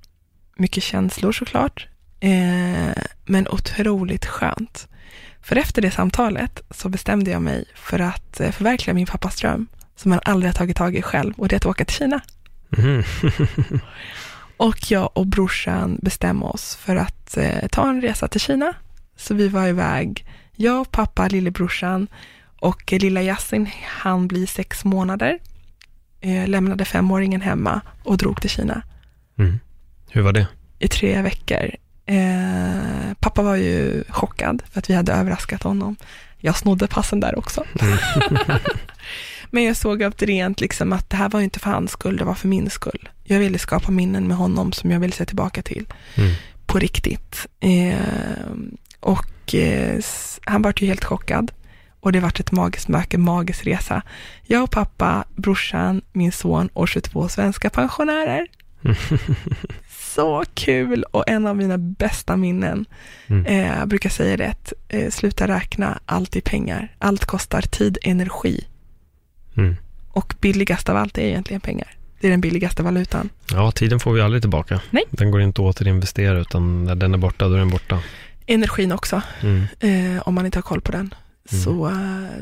mycket 0.55 0.83
känslor 0.83 1.31
såklart, 1.31 1.87
eh, 2.19 3.03
men 3.25 3.47
otroligt 3.47 4.25
skönt. 4.25 4.87
För 5.41 5.55
efter 5.55 5.81
det 5.81 5.91
samtalet 5.91 6.61
så 6.71 6.89
bestämde 6.89 7.31
jag 7.31 7.41
mig 7.41 7.65
för 7.75 7.99
att 7.99 8.39
eh, 8.39 8.51
förverkliga 8.51 8.93
min 8.93 9.05
pappas 9.05 9.35
dröm, 9.35 9.67
som 9.95 10.11
han 10.11 10.21
aldrig 10.25 10.49
har 10.49 10.53
tagit 10.53 10.77
tag 10.77 10.95
i 10.95 11.01
själv, 11.01 11.33
och 11.37 11.47
det 11.47 11.55
är 11.55 11.57
att 11.57 11.65
åka 11.65 11.85
till 11.85 11.95
Kina. 11.95 12.21
Mhm. 12.69 13.03
Och 14.61 14.91
jag 14.91 15.09
och 15.13 15.27
brorsan 15.27 15.99
bestämde 16.01 16.45
oss 16.45 16.75
för 16.75 16.95
att 16.95 17.37
eh, 17.37 17.67
ta 17.71 17.89
en 17.89 18.01
resa 18.01 18.27
till 18.27 18.41
Kina. 18.41 18.73
Så 19.15 19.33
vi 19.33 19.47
var 19.47 19.67
iväg, 19.67 20.25
jag, 20.55 20.91
pappa, 20.91 21.27
lillebrorsan 21.27 22.07
och 22.59 22.91
lilla 22.91 23.21
Yasin, 23.23 23.69
han 23.83 24.27
blir 24.27 24.47
sex 24.47 24.85
månader. 24.85 25.39
Eh, 26.19 26.47
lämnade 26.47 26.85
femåringen 26.85 27.41
hemma 27.41 27.81
och 28.03 28.17
drog 28.17 28.41
till 28.41 28.49
Kina. 28.49 28.81
Mm. 29.37 29.59
Hur 30.13 30.21
var 30.21 30.33
det? 30.33 30.47
I 30.79 30.87
tre 30.87 31.21
veckor. 31.21 31.71
Eh, 32.05 33.13
pappa 33.19 33.41
var 33.41 33.55
ju 33.55 34.03
chockad 34.09 34.63
för 34.71 34.79
att 34.79 34.89
vi 34.89 34.93
hade 34.93 35.13
överraskat 35.13 35.63
honom. 35.63 35.95
Jag 36.37 36.57
snodde 36.57 36.87
passen 36.87 37.19
där 37.19 37.39
också. 37.39 37.63
Mm. 37.81 37.97
Men 39.49 39.63
jag 39.63 39.77
såg 39.77 40.01
upp 40.01 40.21
rent 40.21 40.61
liksom 40.61 40.93
att 40.93 41.09
det 41.09 41.17
här 41.17 41.29
var 41.29 41.41
inte 41.41 41.59
för 41.59 41.69
hans 41.69 41.91
skull, 41.91 42.17
det 42.17 42.23
var 42.23 42.33
för 42.33 42.47
min 42.47 42.69
skull. 42.69 43.09
Jag 43.23 43.39
ville 43.39 43.59
skapa 43.59 43.91
minnen 43.91 44.27
med 44.27 44.37
honom 44.37 44.71
som 44.71 44.91
jag 44.91 44.99
ville 44.99 45.13
se 45.13 45.25
tillbaka 45.25 45.61
till. 45.61 45.85
Mm. 46.15 46.31
På 46.65 46.79
riktigt. 46.79 47.47
Eh, 47.59 48.51
och 48.99 49.55
eh, 49.55 49.99
han 50.45 50.61
var 50.61 50.73
ju 50.77 50.87
helt 50.87 51.03
chockad. 51.03 51.51
Och 51.99 52.11
det 52.11 52.19
vart 52.19 52.39
ett 52.39 52.51
magiskt 52.51 52.87
möte, 52.87 53.17
magisk 53.17 53.67
resa. 53.67 54.01
Jag 54.43 54.63
och 54.63 54.71
pappa, 54.71 55.25
brorsan, 55.35 56.01
min 56.13 56.31
son 56.31 56.69
och 56.73 56.87
22 56.87 57.29
svenska 57.29 57.69
pensionärer. 57.69 58.47
så 60.15 60.43
kul 60.53 61.03
och 61.03 61.29
en 61.29 61.47
av 61.47 61.57
mina 61.57 61.77
bästa 61.77 62.37
minnen. 62.37 62.85
Mm. 63.27 63.45
Eh, 63.45 63.79
jag 63.79 63.87
brukar 63.87 64.09
säga 64.09 64.37
det, 64.37 64.73
eh, 64.89 65.09
sluta 65.09 65.47
räkna 65.47 65.99
allt 66.05 66.35
i 66.35 66.41
pengar. 66.41 66.95
Allt 66.99 67.25
kostar 67.25 67.61
tid, 67.61 67.97
energi. 68.01 68.65
Mm. 69.57 69.75
Och 70.07 70.33
billigast 70.41 70.89
av 70.89 70.97
allt 70.97 71.17
är 71.17 71.21
egentligen 71.21 71.61
pengar. 71.61 71.87
Det 72.21 72.27
är 72.27 72.31
den 72.31 72.41
billigaste 72.41 72.83
valutan. 72.83 73.29
Ja, 73.51 73.71
tiden 73.71 73.99
får 73.99 74.13
vi 74.13 74.21
aldrig 74.21 74.43
tillbaka. 74.43 74.81
Nej. 74.89 75.03
Den 75.09 75.31
går 75.31 75.41
inte 75.41 75.61
att 75.61 75.75
återinvestera, 75.75 76.39
utan 76.39 76.83
när 76.83 76.95
den 76.95 77.13
är 77.13 77.17
borta, 77.17 77.47
då 77.47 77.53
är 77.53 77.59
den 77.59 77.69
borta. 77.69 77.99
Energin 78.45 78.91
också, 78.91 79.21
mm. 79.41 79.63
eh, 79.79 80.21
om 80.27 80.33
man 80.33 80.45
inte 80.45 80.57
har 80.57 80.63
koll 80.63 80.81
på 80.81 80.91
den. 80.91 81.13
Mm. 81.51 81.63
Så, 81.63 81.97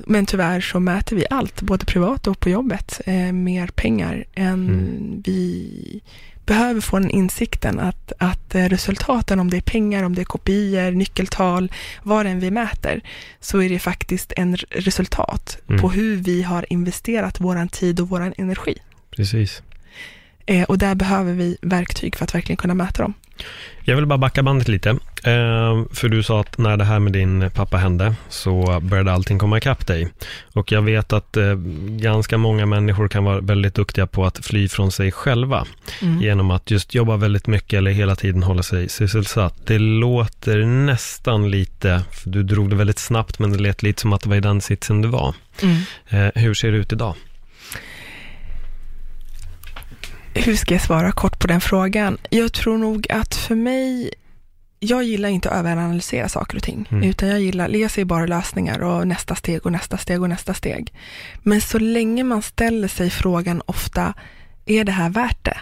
men 0.08 0.26
tyvärr 0.26 0.62
så 0.62 0.80
mäter 0.80 1.16
vi 1.16 1.26
allt, 1.30 1.62
både 1.62 1.86
privat 1.86 2.28
och 2.28 2.40
på 2.40 2.50
jobbet, 2.50 3.02
eh, 3.06 3.32
mer 3.32 3.68
pengar 3.68 4.26
än 4.36 4.70
mm. 4.70 5.22
vi 5.26 6.02
behöver 6.50 6.82
få 6.82 7.00
den 7.00 7.10
insikten 7.10 7.80
att, 7.80 8.14
att 8.18 8.56
eh, 8.56 8.66
resultaten, 8.66 9.40
om 9.40 9.50
det 9.50 9.58
är 9.58 9.62
pengar, 9.62 10.04
om 10.04 10.16
det 10.16 10.22
är 10.22 10.26
kopior, 10.26 10.92
nyckeltal, 10.92 11.72
vad 12.04 12.26
än 12.26 12.40
vi 12.40 12.52
mäter, 12.52 13.02
så 13.40 13.62
är 13.62 13.70
det 13.70 13.80
faktiskt 13.80 14.34
en 14.36 14.56
resultat 14.56 15.58
mm. 15.68 15.82
på 15.82 15.90
hur 15.90 16.16
vi 16.16 16.44
har 16.44 16.66
investerat 16.74 17.40
vår 17.40 17.68
tid 17.68 18.00
och 18.00 18.10
vår 18.10 18.34
energi. 18.38 18.78
Precis. 19.12 19.62
Eh, 20.46 20.64
och 20.64 20.78
där 20.78 20.96
behöver 20.96 21.34
vi 21.34 21.58
verktyg 21.62 22.16
för 22.16 22.24
att 22.24 22.36
verkligen 22.36 22.58
kunna 22.58 22.74
mäta 22.74 23.02
dem. 23.02 23.14
Jag 23.90 23.96
vill 23.96 24.06
bara 24.06 24.18
backa 24.18 24.44
bandet 24.44 24.68
lite. 24.68 24.90
Eh, 25.24 25.84
för 25.94 26.10
du 26.10 26.24
sa 26.24 26.42
att 26.42 26.58
när 26.58 26.78
det 26.78 26.84
här 26.84 27.00
med 27.00 27.14
din 27.14 27.52
pappa 27.52 27.78
hände 27.78 28.16
så 28.30 28.80
började 28.80 29.12
allting 29.12 29.40
komma 29.40 29.58
ikapp 29.58 29.88
dig. 29.88 30.08
Och 30.54 30.72
jag 30.72 30.82
vet 30.82 31.14
att 31.14 31.38
eh, 31.38 31.54
ganska 31.88 32.38
många 32.38 32.66
människor 32.66 33.08
kan 33.08 33.24
vara 33.24 33.40
väldigt 33.40 33.76
duktiga 33.76 34.08
på 34.08 34.26
att 34.26 34.46
fly 34.46 34.68
från 34.68 34.92
sig 34.92 35.12
själva. 35.12 35.66
Mm. 36.02 36.22
Genom 36.22 36.52
att 36.52 36.72
just 36.72 36.96
jobba 36.96 37.18
väldigt 37.18 37.48
mycket 37.48 37.78
eller 37.78 37.92
hela 37.92 38.16
tiden 38.16 38.44
hålla 38.44 38.64
sig 38.64 38.90
sysselsatt. 38.90 39.68
Det 39.68 39.80
låter 39.80 40.66
nästan 40.66 41.52
lite, 41.52 42.02
du 42.24 42.44
drog 42.44 42.70
det 42.70 42.76
väldigt 42.76 43.00
snabbt, 43.00 43.40
men 43.40 43.52
det 43.52 43.60
lät 43.60 43.84
lite 43.84 44.02
som 44.02 44.14
att 44.14 44.22
det 44.22 44.30
var 44.30 44.36
i 44.36 44.40
den 44.40 44.62
sitsen 44.62 45.02
du 45.02 45.08
var. 45.08 45.36
Mm. 45.62 45.78
Eh, 46.10 46.42
hur 46.42 46.54
ser 46.54 46.72
det 46.72 46.78
ut 46.78 46.94
idag? 46.94 47.16
Hur 50.34 50.56
ska 50.56 50.74
jag 50.74 50.82
svara 50.82 51.12
kort 51.12 51.40
på 51.40 51.48
den 51.48 51.62
frågan? 51.62 52.18
Jag 52.30 52.54
tror 52.54 52.78
nog 52.78 53.12
att 53.12 53.36
för 53.36 53.56
mig, 53.56 54.14
jag 54.80 55.04
gillar 55.04 55.30
inte 55.30 55.50
att 55.50 55.58
överanalysera 55.58 56.30
saker 56.30 56.58
och 56.58 56.64
ting, 56.64 56.88
mm. 56.92 57.04
utan 57.04 57.30
jag 57.30 57.42
gillar, 57.42 57.70
jag 57.70 57.92
ser 57.92 58.06
bara 58.06 58.26
lösningar 58.26 58.80
och 58.80 59.08
nästa 59.08 59.36
steg 59.36 59.66
och 59.66 59.72
nästa 59.72 59.98
steg 59.98 60.22
och 60.22 60.30
nästa 60.30 60.54
steg. 60.54 60.94
Men 61.44 61.62
så 61.62 61.80
länge 61.80 62.24
man 62.24 62.42
ställer 62.42 62.88
sig 62.88 63.10
frågan 63.10 63.62
ofta, 63.66 64.14
är 64.66 64.84
det 64.84 64.92
här 64.92 65.10
värt 65.10 65.46
det? 65.46 65.58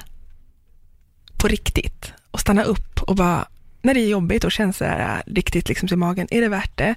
På 1.37 1.47
riktigt. 1.47 2.13
Och 2.31 2.39
stanna 2.39 2.63
upp 2.63 3.03
och 3.03 3.15
bara, 3.15 3.47
när 3.81 3.93
det 3.93 3.99
är 3.99 4.09
jobbigt 4.09 4.43
och 4.43 4.51
känns 4.51 4.79
här 4.79 5.23
riktigt 5.25 5.69
liksom 5.69 5.89
i 5.91 5.95
magen, 5.95 6.27
är 6.31 6.41
det 6.41 6.49
värt 6.49 6.77
det? 6.77 6.95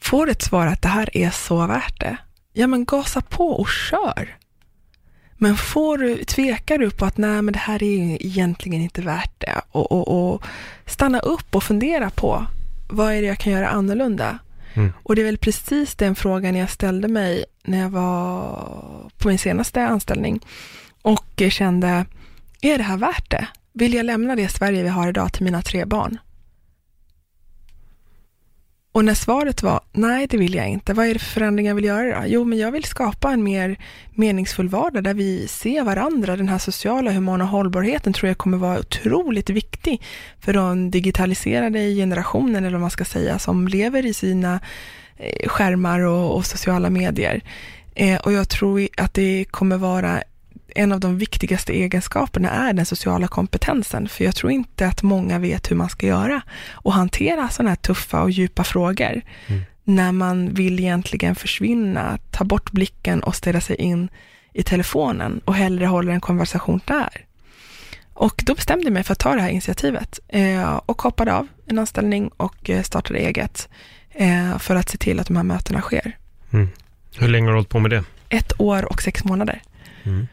Får 0.00 0.30
ett 0.30 0.42
svar 0.42 0.66
att 0.66 0.82
det 0.82 0.88
här 0.88 1.16
är 1.16 1.30
så 1.30 1.66
värt 1.66 2.00
det? 2.00 2.16
Ja 2.52 2.66
men 2.66 2.84
gasa 2.84 3.20
på 3.20 3.48
och 3.50 3.68
kör. 3.68 4.36
Men 5.42 5.56
får 5.56 5.98
du, 5.98 6.24
tvekar 6.24 6.78
du 6.78 6.90
på 6.90 7.04
att 7.04 7.16
nej 7.16 7.42
men 7.42 7.52
det 7.52 7.58
här 7.58 7.82
är 7.82 8.22
egentligen 8.26 8.80
inte 8.80 9.02
värt 9.02 9.40
det 9.40 9.60
och, 9.70 9.92
och, 9.92 10.32
och 10.32 10.42
stanna 10.86 11.18
upp 11.18 11.54
och 11.54 11.62
fundera 11.62 12.10
på 12.10 12.46
vad 12.90 13.12
är 13.12 13.20
det 13.20 13.26
jag 13.26 13.38
kan 13.38 13.52
göra 13.52 13.68
annorlunda? 13.68 14.38
Mm. 14.74 14.92
Och 15.02 15.16
det 15.16 15.22
är 15.22 15.24
väl 15.24 15.38
precis 15.38 15.94
den 15.94 16.14
frågan 16.14 16.56
jag 16.56 16.70
ställde 16.70 17.08
mig 17.08 17.44
när 17.64 17.78
jag 17.78 17.90
var 17.90 19.10
på 19.18 19.28
min 19.28 19.38
senaste 19.38 19.86
anställning 19.86 20.40
och 21.02 21.42
kände, 21.50 22.06
är 22.60 22.78
det 22.78 22.84
här 22.84 22.96
värt 22.96 23.30
det? 23.30 23.46
Vill 23.72 23.94
jag 23.94 24.06
lämna 24.06 24.36
det 24.36 24.48
Sverige 24.48 24.82
vi 24.82 24.88
har 24.88 25.08
idag 25.08 25.32
till 25.32 25.44
mina 25.44 25.62
tre 25.62 25.84
barn? 25.84 26.18
Och 28.92 29.04
när 29.04 29.14
svaret 29.14 29.62
var 29.62 29.80
nej, 29.92 30.26
det 30.26 30.36
vill 30.36 30.54
jag 30.54 30.68
inte. 30.68 30.92
Vad 30.92 31.06
är 31.06 31.14
det 31.14 31.20
för 31.20 31.30
förändringar 31.30 31.70
jag 31.70 31.74
vill 31.74 31.84
göra 31.84 32.20
då? 32.20 32.26
Jo, 32.26 32.44
men 32.44 32.58
jag 32.58 32.72
vill 32.72 32.84
skapa 32.84 33.32
en 33.32 33.42
mer 33.42 33.76
meningsfull 34.14 34.68
vardag 34.68 35.04
där 35.04 35.14
vi 35.14 35.48
ser 35.48 35.84
varandra. 35.84 36.36
Den 36.36 36.48
här 36.48 36.58
sociala, 36.58 37.12
humana 37.12 37.44
hållbarheten 37.44 38.12
tror 38.12 38.28
jag 38.28 38.38
kommer 38.38 38.58
vara 38.58 38.78
otroligt 38.78 39.50
viktig 39.50 40.02
för 40.40 40.52
den 40.52 40.90
digitaliserade 40.90 41.94
generationen, 41.94 42.64
eller 42.64 42.72
vad 42.72 42.80
man 42.80 42.90
ska 42.90 43.04
säga, 43.04 43.38
som 43.38 43.68
lever 43.68 44.06
i 44.06 44.14
sina 44.14 44.60
eh, 45.16 45.48
skärmar 45.48 46.00
och, 46.00 46.36
och 46.36 46.46
sociala 46.46 46.90
medier. 46.90 47.40
Eh, 47.94 48.20
och 48.20 48.32
jag 48.32 48.48
tror 48.48 48.88
att 48.96 49.14
det 49.14 49.44
kommer 49.50 49.76
vara 49.76 50.22
en 50.80 50.92
av 50.92 51.00
de 51.00 51.18
viktigaste 51.18 51.72
egenskaperna 51.72 52.50
är 52.50 52.72
den 52.72 52.86
sociala 52.86 53.28
kompetensen, 53.28 54.08
för 54.08 54.24
jag 54.24 54.36
tror 54.36 54.52
inte 54.52 54.86
att 54.86 55.02
många 55.02 55.38
vet 55.38 55.70
hur 55.70 55.76
man 55.76 55.88
ska 55.88 56.06
göra 56.06 56.42
och 56.72 56.92
hantera 56.92 57.48
sådana 57.48 57.70
här 57.70 57.76
tuffa 57.76 58.22
och 58.22 58.30
djupa 58.30 58.64
frågor. 58.64 59.22
Mm. 59.46 59.62
När 59.84 60.12
man 60.12 60.54
vill 60.54 60.80
egentligen 60.80 61.34
försvinna, 61.34 62.18
ta 62.30 62.44
bort 62.44 62.70
blicken 62.70 63.22
och 63.22 63.36
ställa 63.36 63.60
sig 63.60 63.76
in 63.76 64.08
i 64.52 64.62
telefonen 64.62 65.40
och 65.44 65.54
hellre 65.54 65.86
hålla 65.86 66.12
en 66.12 66.20
konversation 66.20 66.80
där. 66.84 67.26
Och 68.14 68.42
då 68.46 68.54
bestämde 68.54 68.84
jag 68.84 68.92
mig 68.92 69.02
för 69.02 69.12
att 69.12 69.18
ta 69.18 69.34
det 69.34 69.40
här 69.40 69.48
initiativet 69.48 70.20
eh, 70.28 70.74
och 70.86 71.02
hoppade 71.02 71.34
av 71.34 71.46
en 71.66 71.78
anställning 71.78 72.30
och 72.36 72.70
eh, 72.70 72.82
startade 72.82 73.18
eget 73.18 73.68
eh, 74.10 74.58
för 74.58 74.76
att 74.76 74.88
se 74.88 74.98
till 74.98 75.20
att 75.20 75.26
de 75.26 75.36
här 75.36 75.42
mötena 75.42 75.80
sker. 75.80 76.16
Mm. 76.50 76.68
Hur 77.18 77.28
länge 77.28 77.46
har 77.46 77.52
du 77.52 77.56
hållit 77.56 77.68
på 77.68 77.78
med 77.78 77.90
det? 77.90 78.04
Ett 78.28 78.60
år 78.60 78.84
och 78.92 79.02
sex 79.02 79.24
månader. 79.24 79.62
Mm. 80.02 80.26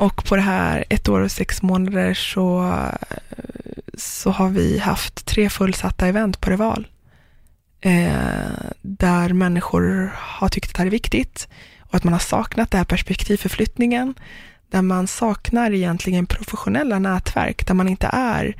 Och 0.00 0.24
på 0.24 0.36
det 0.36 0.42
här 0.42 0.84
ett 0.88 1.08
år 1.08 1.20
och 1.20 1.30
sex 1.30 1.62
månader 1.62 2.14
så, 2.14 2.74
så 3.94 4.30
har 4.30 4.48
vi 4.48 4.78
haft 4.78 5.26
tre 5.26 5.50
fullsatta 5.50 6.06
event 6.06 6.40
på 6.40 6.50
Reval. 6.50 6.86
Eh, 7.80 8.70
där 8.82 9.32
människor 9.32 10.12
har 10.16 10.48
tyckt 10.48 10.68
att 10.68 10.74
det 10.74 10.78
här 10.78 10.86
är 10.86 10.90
viktigt 10.90 11.48
och 11.80 11.94
att 11.94 12.04
man 12.04 12.12
har 12.12 12.20
saknat 12.20 12.70
det 12.70 12.78
här 12.78 12.84
perspektivförflyttningen. 12.84 14.14
Där 14.70 14.82
man 14.82 15.06
saknar 15.06 15.72
egentligen 15.72 16.26
professionella 16.26 16.98
nätverk, 16.98 17.66
där 17.66 17.74
man 17.74 17.88
inte 17.88 18.10
är 18.12 18.56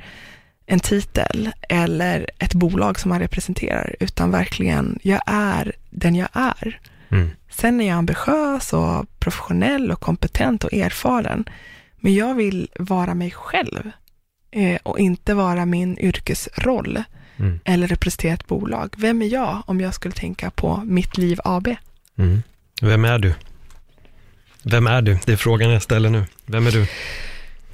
en 0.65 0.79
titel 0.79 1.51
eller 1.69 2.29
ett 2.39 2.53
bolag 2.53 2.99
som 2.99 3.09
man 3.09 3.19
representerar, 3.19 3.95
utan 3.99 4.31
verkligen, 4.31 4.99
jag 5.03 5.21
är 5.25 5.71
den 5.89 6.15
jag 6.15 6.29
är. 6.33 6.79
Mm. 7.09 7.29
Sen 7.51 7.81
är 7.81 7.87
jag 7.87 7.97
ambitiös 7.97 8.73
och 8.73 9.19
professionell 9.19 9.91
och 9.91 9.99
kompetent 9.99 10.63
och 10.63 10.73
erfaren. 10.73 11.45
Men 11.95 12.15
jag 12.15 12.35
vill 12.35 12.69
vara 12.79 13.13
mig 13.13 13.31
själv 13.31 13.91
eh, 14.51 14.79
och 14.83 14.99
inte 14.99 15.33
vara 15.33 15.65
min 15.65 15.97
yrkesroll 15.99 17.03
mm. 17.37 17.59
eller 17.65 17.87
representera 17.87 18.33
ett 18.33 18.47
bolag. 18.47 18.93
Vem 18.97 19.21
är 19.21 19.25
jag 19.25 19.63
om 19.65 19.81
jag 19.81 19.93
skulle 19.93 20.13
tänka 20.13 20.51
på 20.51 20.83
mitt 20.85 21.17
liv 21.17 21.39
AB? 21.43 21.67
Mm. 22.17 22.43
Vem 22.81 23.05
är 23.05 23.19
du? 23.19 23.33
Vem 24.63 24.87
är 24.87 25.01
du? 25.01 25.17
Det 25.25 25.31
är 25.31 25.37
frågan 25.37 25.69
jag 25.69 25.81
ställer 25.81 26.09
nu. 26.09 26.25
Vem 26.45 26.67
är 26.67 26.71
du? 26.71 26.87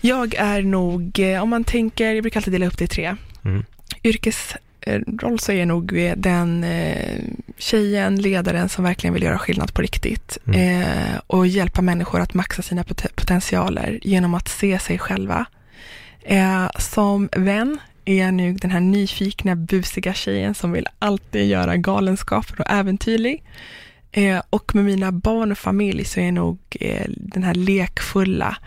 Jag 0.01 0.33
är 0.35 0.61
nog, 0.61 1.19
eh, 1.19 1.43
om 1.43 1.49
man 1.49 1.63
tänker, 1.63 2.13
jag 2.13 2.23
brukar 2.23 2.39
alltid 2.39 2.53
dela 2.53 2.67
upp 2.67 2.77
det 2.77 2.83
i 2.83 2.87
tre. 2.87 3.15
Mm. 3.45 3.65
Yrkes 4.03 4.55
Eh, 4.87 5.35
så 5.39 5.51
är 5.51 5.65
nog 5.65 6.13
den 6.17 6.63
eh, 6.63 7.19
tjejen, 7.57 8.15
ledaren 8.15 8.69
som 8.69 8.83
verkligen 8.83 9.13
vill 9.13 9.23
göra 9.23 9.39
skillnad 9.39 9.73
på 9.73 9.81
riktigt 9.81 10.37
mm. 10.47 10.81
eh, 10.81 11.19
och 11.27 11.47
hjälpa 11.47 11.81
människor 11.81 12.19
att 12.19 12.33
maxa 12.33 12.61
sina 12.61 12.83
pot 12.83 13.15
potentialer 13.15 13.99
genom 14.01 14.33
att 14.33 14.47
se 14.47 14.79
sig 14.79 14.99
själva. 14.99 15.45
Eh, 16.21 16.69
som 16.79 17.29
vän 17.31 17.79
är 18.05 18.23
jag 18.23 18.33
nu 18.33 18.53
den 18.53 18.71
här 18.71 18.79
nyfikna, 18.79 19.55
busiga 19.55 20.13
tjejen 20.13 20.55
som 20.55 20.71
vill 20.71 20.87
alltid 20.99 21.47
göra 21.47 21.77
galenskaper 21.77 22.61
och 22.61 22.71
äventyrlig. 22.71 23.43
Eh, 24.11 24.41
och 24.49 24.75
med 24.75 24.85
mina 24.85 25.11
barn 25.11 25.51
och 25.51 25.57
familj 25.57 26.05
så 26.05 26.19
är 26.19 26.25
jag 26.25 26.33
nog 26.33 26.59
eh, 26.79 27.05
den 27.07 27.43
här 27.43 27.53
lekfulla, 27.53 28.57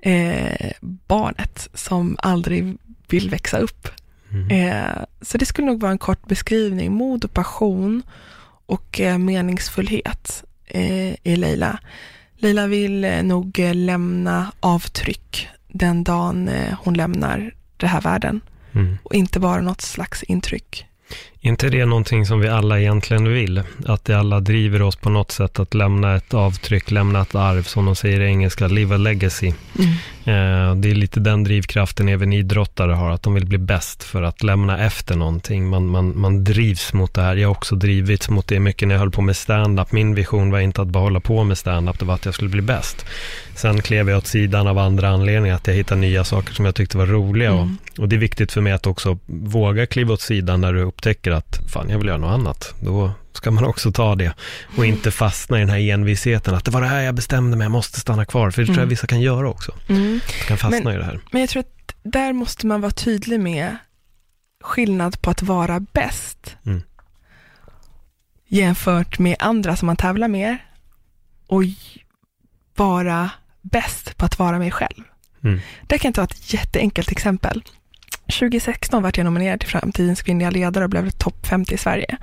eh, 0.00 0.70
barnet 1.06 1.68
som 1.74 2.16
aldrig 2.18 2.76
vill 3.08 3.30
växa 3.30 3.58
upp. 3.58 3.88
Mm. 4.32 4.50
Eh, 4.50 5.04
så 5.20 5.38
det 5.38 5.46
skulle 5.46 5.66
nog 5.66 5.80
vara 5.80 5.92
en 5.92 5.98
kort 5.98 6.26
beskrivning. 6.26 6.92
Mod 6.92 7.24
och 7.24 7.34
passion 7.34 8.02
och 8.66 9.00
eh, 9.00 9.18
meningsfullhet 9.18 10.44
eh, 10.66 11.12
i 11.22 11.36
Leila. 11.36 11.78
Leila 12.36 12.66
vill 12.66 13.04
eh, 13.04 13.22
nog 13.22 13.58
eh, 13.58 13.74
lämna 13.74 14.52
avtryck 14.60 15.48
den 15.68 16.04
dagen 16.04 16.48
eh, 16.48 16.74
hon 16.82 16.94
lämnar 16.94 17.54
den 17.76 17.88
här 17.88 18.00
världen 18.00 18.40
Mm. 18.72 18.98
och 19.02 19.14
inte 19.14 19.40
bara 19.40 19.60
något 19.60 19.80
slags 19.80 20.22
intryck. 20.22 20.86
Är 21.40 21.48
inte 21.48 21.68
det 21.68 21.84
någonting 21.84 22.26
som 22.26 22.40
vi 22.40 22.48
alla 22.48 22.80
egentligen 22.80 23.32
vill? 23.32 23.62
Att 23.86 24.04
det 24.04 24.14
alla 24.14 24.40
driver 24.40 24.82
oss 24.82 24.96
på 24.96 25.10
något 25.10 25.30
sätt 25.30 25.58
att 25.58 25.74
lämna 25.74 26.16
ett 26.16 26.34
avtryck, 26.34 26.90
lämna 26.90 27.22
ett 27.22 27.34
arv, 27.34 27.62
som 27.62 27.84
de 27.84 27.96
säger 27.96 28.20
i 28.20 28.24
engelska, 28.24 28.66
live 28.66 28.94
a 28.94 28.98
legacy. 28.98 29.52
Eh, 30.24 30.74
det 30.74 30.90
är 30.90 30.94
lite 30.94 31.20
den 31.20 31.44
drivkraften 31.44 32.08
även 32.08 32.32
idrottare 32.32 32.92
har, 32.92 33.10
att 33.10 33.22
de 33.22 33.34
vill 33.34 33.46
bli 33.46 33.58
bäst 33.58 34.04
för 34.04 34.22
att 34.22 34.42
lämna 34.42 34.84
efter 34.84 35.16
någonting. 35.16 35.68
Man, 35.68 35.86
man, 35.86 36.20
man 36.20 36.44
drivs 36.44 36.92
mot 36.92 37.14
det 37.14 37.22
här. 37.22 37.36
Jag 37.36 37.48
har 37.48 37.54
också 37.54 37.76
drivits 37.76 38.28
mot 38.30 38.48
det 38.48 38.60
mycket 38.60 38.88
när 38.88 38.94
jag 38.94 39.00
höll 39.00 39.10
på 39.10 39.22
med 39.22 39.36
stand-up. 39.36 39.92
Min 39.92 40.14
vision 40.14 40.50
var 40.50 40.60
inte 40.60 40.82
att 40.82 40.88
bara 40.88 41.02
hålla 41.02 41.20
på 41.20 41.44
med 41.44 41.58
stand-up, 41.58 41.98
det 41.98 42.04
var 42.04 42.14
att 42.14 42.24
jag 42.24 42.34
skulle 42.34 42.50
bli 42.50 42.62
bäst. 42.62 43.06
Sen 43.54 43.82
klev 43.82 44.08
jag 44.08 44.18
åt 44.18 44.26
sidan 44.26 44.66
av 44.66 44.78
andra 44.78 45.08
anledningar, 45.08 45.56
att 45.56 45.66
jag 45.66 45.74
hittade 45.74 46.00
nya 46.00 46.24
saker 46.24 46.54
som 46.54 46.64
jag 46.64 46.74
tyckte 46.74 46.98
var 46.98 47.06
roliga. 47.06 47.50
Mm. 47.50 47.78
Och, 47.92 47.98
och 47.98 48.08
det 48.08 48.16
är 48.16 48.20
viktigt 48.20 48.52
för 48.52 48.60
mig 48.60 48.72
att 48.72 48.86
också 48.86 49.18
våga 49.26 49.86
kliva 49.86 50.14
åt 50.14 50.20
sidan 50.20 50.60
när 50.60 50.72
du 50.72 50.82
upptäcker 50.82 51.27
att 51.30 51.60
fan, 51.72 51.88
jag 51.88 51.98
vill 51.98 52.06
göra 52.06 52.18
något 52.18 52.32
annat. 52.34 52.74
Då 52.80 53.12
ska 53.32 53.50
man 53.50 53.64
också 53.64 53.92
ta 53.92 54.14
det 54.14 54.34
och 54.76 54.86
inte 54.86 55.10
fastna 55.10 55.56
i 55.56 55.60
den 55.60 55.68
här 55.70 55.78
envisheten 55.78 56.54
att 56.54 56.64
det 56.64 56.70
var 56.70 56.80
det 56.80 56.86
här 56.86 57.00
jag 57.00 57.14
bestämde 57.14 57.56
mig, 57.56 57.64
jag 57.64 57.72
måste 57.72 58.00
stanna 58.00 58.24
kvar. 58.24 58.50
För 58.50 58.62
det 58.62 58.66
tror 58.66 58.76
jag 58.76 58.82
Mm. 58.82 58.88
vissa 58.88 59.06
kan 59.06 59.20
göra 59.20 59.48
också. 59.48 59.72
Mm. 59.88 60.20
Kan 60.46 60.58
fastna 60.58 60.80
Men- 60.84 60.94
i 60.94 60.96
det 60.96 61.04
här. 61.04 61.20
Men 61.32 61.40
jag 61.40 61.50
tror 61.50 61.60
att 61.60 61.94
där 62.02 62.32
måste 62.32 62.66
man 62.66 62.80
vara 62.80 62.92
tydlig 62.92 63.40
med 63.40 63.76
skillnad 64.64 65.22
på 65.22 65.30
att 65.30 65.42
vara 65.42 65.80
bäst 65.80 66.56
Mm. 66.66 66.82
jämfört 68.48 69.18
med 69.18 69.36
andra 69.38 69.76
som 69.76 69.86
man 69.86 69.96
tävlar 69.96 70.28
med 70.28 70.56
och 71.46 71.62
vara 72.76 73.30
bäst 73.62 74.16
på 74.16 74.24
att 74.26 74.38
vara 74.38 74.58
mig 74.58 74.70
själv. 74.70 75.04
Mm. 75.44 75.60
Där 75.86 75.98
kan 75.98 76.08
jag 76.08 76.14
ta 76.14 76.24
ett 76.24 76.52
jätteenkelt 76.52 77.10
exempel. 77.12 77.62
2016 78.32 79.02
var 79.02 79.12
jag 79.16 79.24
nominerad 79.24 79.60
till 79.60 79.68
Framtidens 79.68 80.22
kvinnliga 80.22 80.50
ledare 80.50 80.84
och 80.84 80.90
blev 80.90 81.10
topp 81.10 81.46
50 81.46 81.74
i 81.74 81.78
Sverige. 81.78 82.16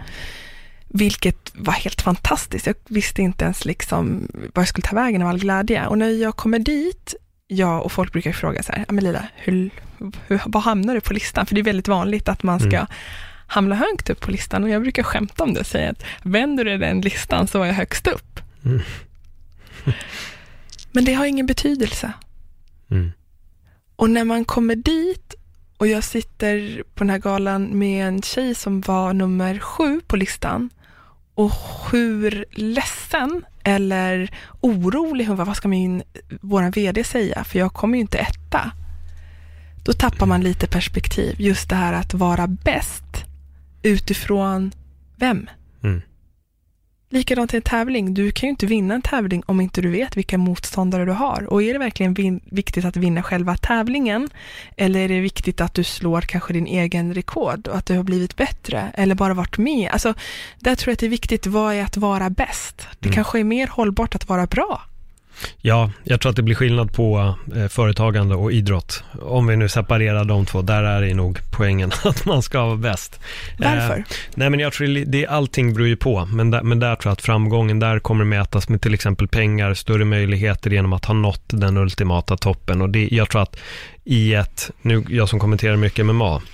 Vilket 0.88 1.52
var 1.56 1.74
helt 1.74 2.02
fantastiskt. 2.02 2.65
Jag 2.68 2.76
visste 2.88 3.22
inte 3.22 3.46
ens 3.46 3.65
liksom 3.65 4.28
vad 4.54 4.62
jag 4.62 4.68
skulle 4.68 4.88
ta 4.88 4.96
vägen 4.96 5.22
av 5.22 5.28
all 5.28 5.39
glädje. 5.39 5.88
Och 5.88 5.98
när 5.98 6.10
jag 6.10 6.36
kommer 6.36 6.60
dit, 6.60 7.15
jag 7.48 7.86
och 7.86 7.91
folk 7.91 8.12
brukar 8.12 8.32
fråga 8.32 8.63
så 8.63 8.72
här, 8.72 8.86
"Ja, 8.88 8.94
men 8.94 9.04
Lila, 9.04 9.28
hur, 9.36 9.70
hur, 10.28 10.41
vad 10.46 10.63
hamnar 10.63 10.94
du 10.96 11.02
på 11.02 11.13
listan? 11.13 11.46
För 11.46 11.56
det 11.56 11.62
är 11.62 11.63
väldigt 11.63 11.88
vanligt 11.88 12.30
att 12.30 12.44
man 12.44 12.60
ska 12.60 12.76
Mm. 12.78 12.88
hamna 13.48 13.76
högt 13.76 14.10
upp 14.10 14.20
på 14.20 14.32
listan. 14.32 14.63
Och 14.63 14.70
jag 14.70 14.82
brukar 14.82 15.04
skämta 15.04 15.44
om 15.44 15.54
det 15.54 15.60
och 15.60 15.65
säga 15.65 15.89
att 15.91 16.04
vänder 16.24 16.65
du 16.65 16.78
den 16.78 17.02
listan 17.02 17.48
så 17.48 17.60
var 17.60 17.65
jag 17.65 17.74
högst 17.74 18.08
upp. 18.08 18.39
Mm. 18.65 18.82
Men 20.91 21.06
det 21.06 21.13
har 21.13 21.26
ingen 21.26 21.46
betydelse. 21.46 22.13
Mm. 22.91 23.12
Och 23.96 24.10
när 24.10 24.24
man 24.24 24.46
kommer 24.46 24.76
dit 24.76 25.35
och 25.78 25.88
jag 25.88 26.04
sitter 26.04 26.84
på 26.94 27.04
den 27.04 27.10
här 27.10 27.18
galan 27.18 27.80
med 27.80 28.08
en 28.08 28.22
tjej 28.22 28.56
som 28.56 28.82
var 28.82 29.14
nummer 29.14 29.60
sju 29.60 30.02
på 30.08 30.16
listan 30.16 30.70
och 31.36 31.52
hur 31.92 32.46
ledsen 32.52 33.46
eller 33.64 34.30
orolig 34.62 35.26
hon 35.26 35.38
var, 35.38 35.46
vad 35.46 35.58
ska 35.58 35.68
min, 35.68 36.04
våran 36.42 36.72
vd 36.72 37.04
säga, 37.04 37.44
för 37.44 37.60
jag 37.60 37.74
kommer 37.74 37.98
ju 37.98 38.02
inte 38.02 38.18
etta. 38.18 38.72
Då 39.86 39.94
tappar 39.94 40.26
man 40.26 40.42
lite 40.42 40.68
perspektiv, 40.68 41.36
just 41.42 41.70
det 41.70 41.76
här 41.76 41.94
att 41.94 42.14
vara 42.14 42.48
bäst 42.48 43.26
utifrån 43.82 44.72
vem? 45.16 45.50
Mm. 45.84 46.02
Likadant 47.10 47.54
i 47.54 47.58
en 47.58 47.62
tävling, 47.63 48.13
du 48.13 48.32
kan 48.32 48.48
ju 48.48 48.52
inte 48.52 48.65
vinna 48.65 48.94
en 48.96 49.02
tävling 49.02 49.44
om 49.46 49.62
inte 49.62 49.82
du 49.82 49.89
vet 49.89 50.18
vilka 50.18 50.38
motståndare 50.38 51.06
du 51.06 51.12
har. 51.12 51.48
Och 51.54 51.63
är 51.63 51.74
det 51.74 51.80
verkligen 51.80 52.41
viktigt 52.46 52.86
att 52.86 52.98
vinna 52.98 53.24
själva 53.24 53.58
tävlingen? 53.58 54.30
Eller 54.78 55.00
är 55.00 55.10
det 55.10 55.20
viktigt 55.20 55.62
att 55.62 55.74
du 55.74 55.84
slår 55.84 56.22
kanske 56.22 56.54
din 56.54 56.68
egen 56.68 57.13
rekord 57.13 57.68
och 57.68 57.78
att 57.78 57.86
du 57.86 57.96
har 57.98 58.04
blivit 58.04 58.36
bättre? 58.36 58.91
Eller 58.94 59.15
bara 59.15 59.34
varit 59.34 59.58
med? 59.58 59.89
Alltså, 59.91 60.13
där 60.60 60.76
tror 60.76 60.91
jag 60.91 60.94
att 60.94 61.00
det 61.00 61.06
är 61.06 61.10
viktigt, 61.10 61.48
vad 61.48 61.74
är 61.74 61.84
att 61.84 61.98
vara 61.98 62.30
bäst? 62.30 62.88
Det 63.00 63.08
Mm. 63.08 63.15
kanske 63.15 63.39
är 63.39 63.44
mer 63.44 63.68
hållbart 63.68 64.15
att 64.15 64.30
vara 64.30 64.46
bra. 64.48 64.82
Ja, 65.62 65.91
jag 66.04 66.21
tror 66.21 66.30
att 66.30 66.36
det 66.36 66.43
blir 66.43 66.56
skillnad 66.56 66.93
på 66.93 67.36
eh, 67.56 67.67
företagande 67.67 68.36
och 68.36 68.52
idrott. 68.52 69.04
Om 69.21 69.48
vi 69.48 69.56
nu 69.56 69.69
separerar 69.69 70.26
de 70.26 70.45
två, 70.45 70.62
där 70.62 70.84
är 70.84 71.02
det 71.02 71.13
nog 71.13 71.39
poängen 71.52 71.91
att 72.04 72.26
man 72.26 72.41
ska 72.41 72.65
vara 72.65 72.76
bäst. 72.76 73.19
Varför? 73.58 73.98
Eh, 73.98 74.04
nej 74.36 74.50
men 74.50 74.60
jag 74.60 74.74
tror 74.74 75.06
det, 75.06 75.28
allting 75.28 75.74
beror 75.74 75.88
ju 75.88 75.95
på, 75.95 76.26
men 76.26 76.52
där, 76.52 76.62
men 76.62 76.80
där 76.80 76.95
tror 76.95 77.10
jag 77.10 77.13
att 77.13 77.21
framgången 77.21 77.80
där 77.80 78.00
kommer 78.00 78.26
mätas 78.26 78.69
med 78.69 78.82
till 78.82 78.93
exempel 78.93 79.28
pengar, 79.28 79.74
större 79.74 80.06
möjligheter 80.06 80.69
genom 80.69 80.93
att 80.93 81.06
ha 81.06 81.13
nått 81.13 81.43
den 81.48 81.78
ultimata 81.78 82.38
toppen. 82.38 82.82
Och 82.82 82.89
det, 82.89 83.08
jag 83.12 83.30
tror 83.30 83.41
att 83.41 83.58
i 84.04 84.34
ett, 84.34 84.71
nu 84.82 85.04
jag 85.10 85.30
som 85.30 85.39
kommenterar 85.39 85.76
mycket 85.76 86.06
MMA, 86.06 86.36
Mm 86.36 86.48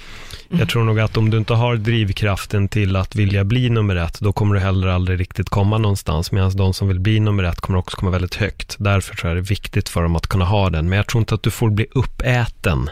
jag 0.60 0.70
tror 0.70 0.84
nog 0.84 1.00
att 1.00 1.18
om 1.18 1.30
du 1.30 1.38
inte 1.38 1.54
har 1.54 1.76
drivkraften 1.76 2.68
till 2.68 2.96
att 2.96 3.16
vilja 3.16 3.44
bli 3.44 3.70
nummer 3.70 3.96
ett, 3.96 4.20
då 4.20 4.34
kommer 4.34 4.56
du 4.56 4.62
heller 4.62 4.88
aldrig 4.88 5.20
riktigt 5.20 5.50
komma 5.50 5.78
någonstans, 5.78 6.32
medan 6.32 6.52
de 6.56 6.74
som 6.74 6.88
vill 6.88 7.00
bli 7.00 7.20
nummer 7.20 7.44
ett 7.44 7.62
kommer 7.62 7.80
också 7.80 7.98
komma 7.98 8.12
väldigt 8.12 8.36
högt. 8.36 8.76
Därför 8.80 9.16
tror 9.16 9.30
jag 9.30 9.38
det 9.38 9.42
är 9.42 9.50
viktigt 9.50 9.90
för 9.90 10.04
dem 10.04 10.16
att 10.16 10.28
kunna 10.28 10.46
ha 10.46 10.70
den, 10.70 10.90
men 10.90 10.98
jag 10.98 11.08
tror 11.08 11.20
inte 11.20 11.36
att 11.36 11.44
du 11.44 11.52
får 11.52 11.70
bli 11.70 11.86
uppäten 11.92 12.90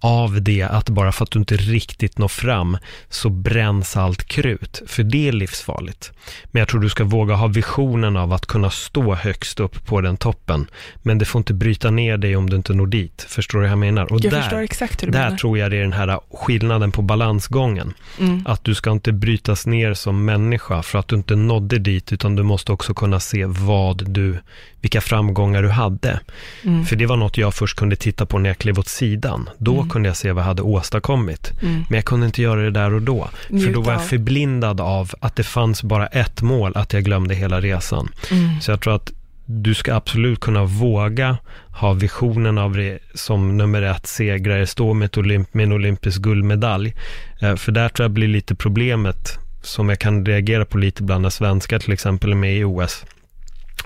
av 0.00 0.42
det 0.42 0.62
att 0.62 0.88
bara 0.88 1.12
för 1.12 1.24
att 1.24 1.30
du 1.30 1.38
inte 1.38 1.56
riktigt 1.56 2.18
når 2.18 2.28
fram 2.28 2.78
så 3.08 3.30
bränns 3.30 3.96
allt 3.96 4.24
krut, 4.24 4.82
för 4.86 5.02
det 5.02 5.28
är 5.28 5.32
livsfarligt. 5.32 6.12
Men 6.44 6.60
jag 6.60 6.68
tror 6.68 6.80
du 6.80 6.88
ska 6.88 7.04
våga 7.04 7.34
ha 7.34 7.46
visionen 7.46 8.16
av 8.16 8.32
att 8.32 8.46
kunna 8.46 8.70
stå 8.70 9.14
högst 9.14 9.60
upp 9.60 9.86
på 9.86 10.00
den 10.00 10.16
toppen, 10.16 10.66
men 11.02 11.18
det 11.18 11.24
får 11.24 11.38
inte 11.38 11.54
bryta 11.54 11.90
ner 11.90 12.16
dig 12.16 12.36
om 12.36 12.50
du 12.50 12.56
inte 12.56 12.74
når 12.74 12.86
dit. 12.86 13.26
Förstår 13.28 13.58
du 13.58 13.62
vad 13.62 13.70
jag 13.70 13.78
menar? 13.78 14.12
Och 14.12 14.20
Jag 14.20 14.32
där, 14.32 14.40
förstår 14.40 14.58
exakt 14.58 15.02
hur 15.02 15.06
du 15.06 15.12
där 15.12 15.24
menar. 15.24 15.36
tror 15.38 15.58
jag 15.58 15.70
det 15.70 15.76
är 15.76 15.80
den 15.82 15.92
här 15.92 16.20
skillnaden 16.32 16.92
på 16.92 17.02
balansgången. 17.02 17.94
Mm. 18.20 18.42
Att 18.46 18.64
du 18.64 18.74
ska 18.74 18.90
inte 18.90 19.12
brytas 19.12 19.66
ner 19.66 19.94
som 19.94 20.24
människa 20.24 20.82
för 20.82 20.98
att 20.98 21.08
du 21.08 21.16
inte 21.16 21.36
nådde 21.36 21.78
dit, 21.78 22.12
utan 22.12 22.36
du 22.36 22.42
måste 22.42 22.72
också 22.72 22.94
kunna 22.94 23.20
se 23.20 23.44
vad 23.46 24.10
du, 24.10 24.38
vilka 24.80 25.00
framgångar 25.00 25.62
du 25.62 25.68
hade. 25.68 26.20
Mm. 26.64 26.84
För 26.84 26.96
det 26.96 27.06
var 27.06 27.16
något 27.16 27.36
jag 27.38 27.54
först 27.54 27.76
kunde 27.76 27.96
titta 27.96 28.26
på 28.26 28.38
när 28.38 28.50
jag 28.50 28.58
klev 28.58 28.78
åt 28.78 28.88
sidan. 28.88 29.50
Då 29.58 29.72
Mm. 29.72 29.87
Kunde 29.88 30.08
jag 30.08 30.16
se 30.16 30.32
vad 30.32 30.42
jag 30.42 30.46
hade 30.48 30.62
åstadkommit. 30.62 31.52
Mm. 31.62 31.84
Men 31.88 31.96
jag 31.96 32.04
kunde 32.04 32.26
inte 32.26 32.42
göra 32.42 32.60
det 32.60 32.70
där 32.70 32.94
och 32.94 33.02
då. 33.02 33.28
För 33.46 33.52
då 33.52 33.56
Njuta 33.58 33.80
var 33.80 33.92
jag 33.92 34.06
förblindad 34.06 34.80
av 34.80 35.10
att 35.20 35.36
det 35.36 35.42
fanns 35.42 35.82
bara 35.82 36.06
ett 36.06 36.42
mål, 36.42 36.72
att 36.74 36.92
jag 36.92 37.04
glömde 37.04 37.34
hela 37.34 37.60
resan. 37.60 38.08
Mm. 38.30 38.60
Så 38.60 38.70
jag 38.70 38.80
tror 38.80 38.94
att 38.94 39.12
du 39.46 39.74
ska 39.74 39.94
absolut 39.94 40.40
kunna 40.40 40.64
våga 40.64 41.36
ha 41.80 41.92
visionen 41.92 42.58
av 42.58 42.76
det 42.76 42.98
som 43.14 43.56
nummer 43.56 43.82
ett 43.82 44.06
segrare, 44.06 44.66
stå 44.66 44.94
med, 44.94 45.10
olymp- 45.10 45.46
med 45.52 45.62
en 45.64 45.72
olympisk 45.72 46.20
guldmedalj. 46.22 46.94
Eh, 47.42 47.56
För 47.56 47.72
där 47.72 47.88
tror 47.88 48.04
jag 48.04 48.10
blir 48.10 48.28
lite 48.28 48.54
problemet 48.54 49.38
som 49.62 49.88
jag 49.88 49.98
kan 49.98 50.26
reagera 50.26 50.64
på 50.64 50.78
lite 50.78 51.02
bland 51.02 51.22
när 51.22 51.30
svenskar 51.30 51.78
till 51.78 51.92
exempel 51.92 52.30
är 52.32 52.36
med 52.36 52.56
i 52.56 52.64
OS. 52.64 53.04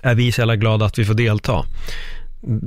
Är 0.03 0.15
vi 0.15 0.33
så 0.33 0.41
jävla 0.41 0.57
glada 0.57 0.87
att 0.87 0.99
vi 0.99 1.05
får 1.05 1.15
delta? 1.15 1.65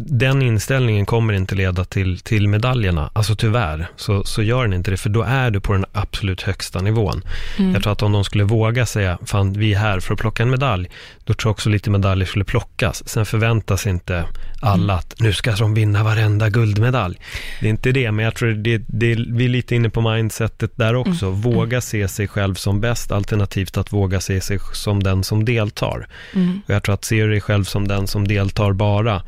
Den 0.08 0.42
inställningen 0.42 1.06
kommer 1.06 1.34
inte 1.34 1.56
leda 1.56 1.86
till, 1.86 2.20
till 2.20 2.48
medaljerna, 2.48 3.10
alltså 3.14 3.36
tyvärr, 3.36 3.88
så, 3.96 4.24
så 4.24 4.44
gör 4.44 4.64
den 4.64 4.74
inte 4.74 4.92
det, 4.92 4.98
för 4.98 5.10
då 5.10 5.24
är 5.24 5.52
du 5.52 5.60
på 5.60 5.74
den 5.74 5.86
absolut 5.92 6.42
högsta 6.42 6.82
nivån. 6.82 7.22
Mm. 7.60 7.74
Jag 7.74 7.84
tror 7.84 7.94
att 7.94 8.02
om 8.02 8.12
de 8.12 8.24
skulle 8.24 8.44
våga 8.44 8.86
säga, 8.86 9.18
fan 9.26 9.54
vi 9.54 9.74
är 9.74 9.78
här 9.78 10.00
för 10.00 10.14
att 10.14 10.20
plocka 10.20 10.44
en 10.44 10.50
medalj, 10.50 10.90
då 11.24 11.34
tror 11.34 11.50
jag 11.50 11.52
också 11.52 11.70
lite 11.70 11.90
medaljer 11.90 12.26
skulle 12.26 12.46
plockas. 12.46 13.08
Sen 13.10 13.26
förväntas 13.26 13.88
inte 13.88 14.26
alla 14.62 14.84
Mm. 14.84 14.96
att 14.96 15.16
nu 15.20 15.34
ska 15.34 15.52
de 15.52 15.74
vinna 15.74 16.04
varenda 16.04 16.50
guldmedalj. 16.50 17.20
Det 17.62 17.66
är 17.66 17.70
inte 17.70 17.92
det, 17.92 18.12
men 18.12 18.26
jag 18.26 18.36
tror 18.36 18.52
det, 18.52 18.78
det, 18.88 19.16
vi 19.16 19.46
är 19.46 19.50
lite 19.50 19.76
inne 19.76 19.90
på 19.90 20.02
mindsetet 20.02 20.72
där 20.76 20.96
också. 20.96 21.26
Mm. 21.26 21.42
Våga 21.42 21.82
se 21.82 22.08
sig 22.08 22.28
själv 22.28 22.56
som 22.56 22.82
bäst, 22.82 23.12
alternativt 23.12 23.78
att 23.78 23.94
våga 23.94 24.20
se 24.20 24.42
sig 24.42 24.60
som 24.74 25.04
den 25.04 25.24
som 25.24 25.46
deltar. 25.46 26.08
Mm. 26.34 26.62
Och 26.68 26.74
jag 26.74 26.84
tror 26.84 26.94
att 26.94 27.06
ser 27.06 27.24
du 27.24 27.32
dig 27.32 27.42
själv 27.42 27.64
som 27.64 27.88
den 27.88 28.08
som 28.08 28.28
deltar 28.28 28.74
bara, 28.74 29.24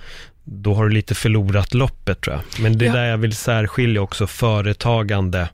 då 0.50 0.74
har 0.74 0.84
du 0.84 0.90
lite 0.94 1.16
förlorat 1.16 1.74
loppet 1.74 2.22
tror 2.22 2.36
jag. 2.36 2.62
Men 2.64 2.78
det 2.78 2.86
är 2.86 2.88
Ja. 2.88 2.94
där 2.94 3.06
jag 3.06 3.18
vill 3.18 3.36
särskilja 3.36 4.02
också 4.02 4.28
företagande 4.28 5.50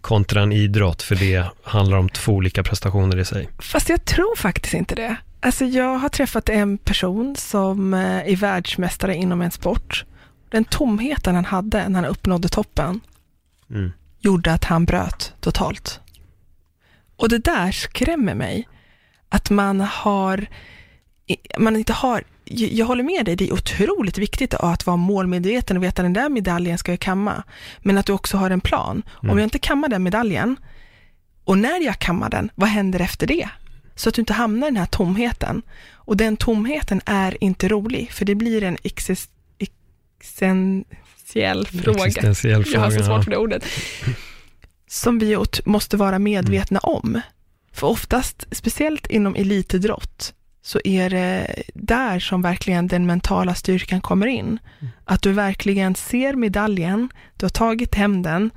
kontra 0.00 0.42
en 0.42 0.52
idrott, 0.52 1.02
för 1.02 1.14
det 1.14 1.44
handlar 1.62 1.96
om 1.98 2.08
två 2.08 2.32
olika 2.32 2.62
prestationer 2.62 3.18
i 3.18 3.24
sig. 3.24 3.48
Fast 3.58 3.88
jag 3.88 4.04
tror 4.04 4.36
faktiskt 4.36 4.74
inte 4.74 4.94
det. 4.94 5.16
Alltså 5.40 5.64
jag 5.64 5.98
har 5.98 6.08
träffat 6.08 6.48
en 6.48 6.78
person 6.78 7.36
som 7.36 7.94
eh, 7.94 8.00
är 8.32 8.36
världsmästare 8.36 9.14
inom 9.14 9.42
en 9.42 9.50
sport. 9.50 10.04
Den 10.48 10.64
tomheten 10.64 11.34
han 11.34 11.44
hade 11.44 11.88
när 11.88 12.02
han 12.02 12.10
uppnådde 12.10 12.48
toppen 12.48 13.00
Mm. 13.70 13.92
gjorde 14.20 14.52
att 14.52 14.64
han 14.64 14.84
bröt 14.84 15.32
totalt. 15.40 16.00
Och 17.16 17.28
det 17.28 17.38
där 17.38 17.72
skrämmer 17.72 18.34
mig. 18.34 18.68
Att 19.28 19.50
man 19.50 19.80
har 19.80 20.46
man 21.58 21.76
inte 21.76 21.92
har 21.92 22.24
jag, 22.50 22.86
håller 22.86 23.04
med 23.04 23.24
dig, 23.24 23.36
det 23.36 23.48
är 23.48 23.52
otroligt 23.52 24.18
viktigt 24.18 24.54
att 24.54 24.86
vara 24.86 24.96
målmedveten 24.96 25.76
och 25.76 25.82
veta 25.82 26.02
den 26.02 26.12
där 26.12 26.28
medaljen 26.28 26.78
ska 26.78 26.92
jag 26.92 27.00
kamma. 27.00 27.42
Men 27.78 27.98
att 27.98 28.06
du 28.06 28.12
också 28.12 28.36
har 28.36 28.50
en 28.50 28.60
plan. 28.60 29.02
Mm. 29.22 29.32
Om 29.32 29.38
jag 29.38 29.46
inte 29.46 29.58
kammar 29.58 29.88
den 29.88 30.02
medaljen, 30.02 30.56
och 31.44 31.58
när 31.58 31.84
jag 31.84 31.98
kammar 31.98 32.30
den, 32.30 32.50
vad 32.54 32.68
händer 32.68 33.00
efter 33.00 33.26
det? 33.26 33.48
Så 33.94 34.08
att 34.08 34.14
du 34.14 34.22
inte 34.22 34.32
hamnar 34.32 34.66
i 34.66 34.70
den 34.70 34.76
här 34.76 34.86
tomheten. 34.86 35.62
Och 35.92 36.16
den 36.16 36.36
tomheten 36.36 37.00
är 37.04 37.44
inte 37.44 37.68
rolig, 37.68 38.12
för 38.12 38.24
det 38.24 38.34
blir 38.34 38.62
en 38.62 38.76
exis, 38.82 39.28
existentiell 39.58 41.66
fråga. 41.66 42.06
Existentiell 42.06 42.64
Jag 42.72 42.80
har 42.80 42.90
så 42.90 42.96
fråga, 42.96 43.06
svårt 43.06 43.24
för 43.24 43.30
det 43.30 43.36
ordet. 43.36 43.64
Som 44.86 45.18
vi 45.18 45.44
måste 45.64 45.96
vara 45.96 46.18
medvetna 46.18 46.78
om. 46.78 47.20
För 47.72 47.86
oftast, 47.86 48.46
speciellt 48.50 49.06
inom 49.06 49.34
elitidrott, 49.34 50.34
så 50.62 50.80
är 50.84 51.10
det 51.10 51.54
där 51.74 52.18
som 52.18 52.42
verkligen 52.42 52.86
den 52.86 53.06
mentala 53.06 53.54
styrkan 53.54 54.00
kommer 54.00 54.26
in. 54.26 54.58
Att 55.04 55.22
du 55.22 55.32
verkligen 55.32 55.94
ser 55.94 56.34
medaljen, 56.34 57.08
du 57.36 57.44
har 57.44 57.50
tagit 57.50 57.94
hem 57.94 58.22
den, 58.22 58.50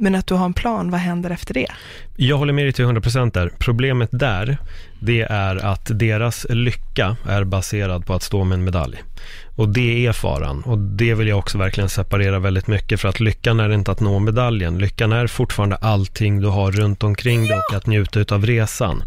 men 0.00 0.14
att 0.14 0.26
du 0.26 0.34
har 0.34 0.44
en 0.44 0.52
plan, 0.52 0.90
vad 0.90 1.00
händer 1.00 1.30
efter 1.30 1.54
det? 1.54 1.66
Jag 2.16 2.36
håller 2.36 2.52
med 2.52 2.64
dig 2.64 2.72
till 2.72 2.84
100% 2.84 3.32
där. 3.32 3.50
Problemet 3.58 4.08
där, 4.12 4.58
det 5.00 5.22
är 5.22 5.56
att 5.56 5.90
deras 5.98 6.46
lycka 6.50 7.16
är 7.28 7.44
baserad 7.44 8.06
på 8.06 8.14
att 8.14 8.22
stå 8.22 8.44
med 8.44 8.56
en 8.56 8.64
medalj. 8.64 9.02
Och 9.60 9.68
det 9.68 10.06
är 10.06 10.12
faran. 10.12 10.62
Och 10.62 10.78
det 10.78 11.14
vill 11.14 11.28
jag 11.28 11.38
också 11.38 11.58
verkligen 11.58 11.88
separera 11.88 12.38
väldigt 12.38 12.66
mycket 12.66 13.00
för 13.00 13.08
att 13.08 13.20
lyckan 13.20 13.60
är 13.60 13.72
inte 13.72 13.92
att 13.92 14.00
nå 14.00 14.18
medaljen. 14.18 14.78
Lyckan 14.78 15.12
är 15.12 15.26
fortfarande 15.26 15.76
allting 15.76 16.40
du 16.40 16.48
har 16.48 16.72
runt 16.72 17.02
omkring 17.02 17.46
dig 17.46 17.58
och 17.68 17.74
att 17.76 17.86
njuta 17.86 18.20
utav 18.20 18.46
resan. 18.46 19.02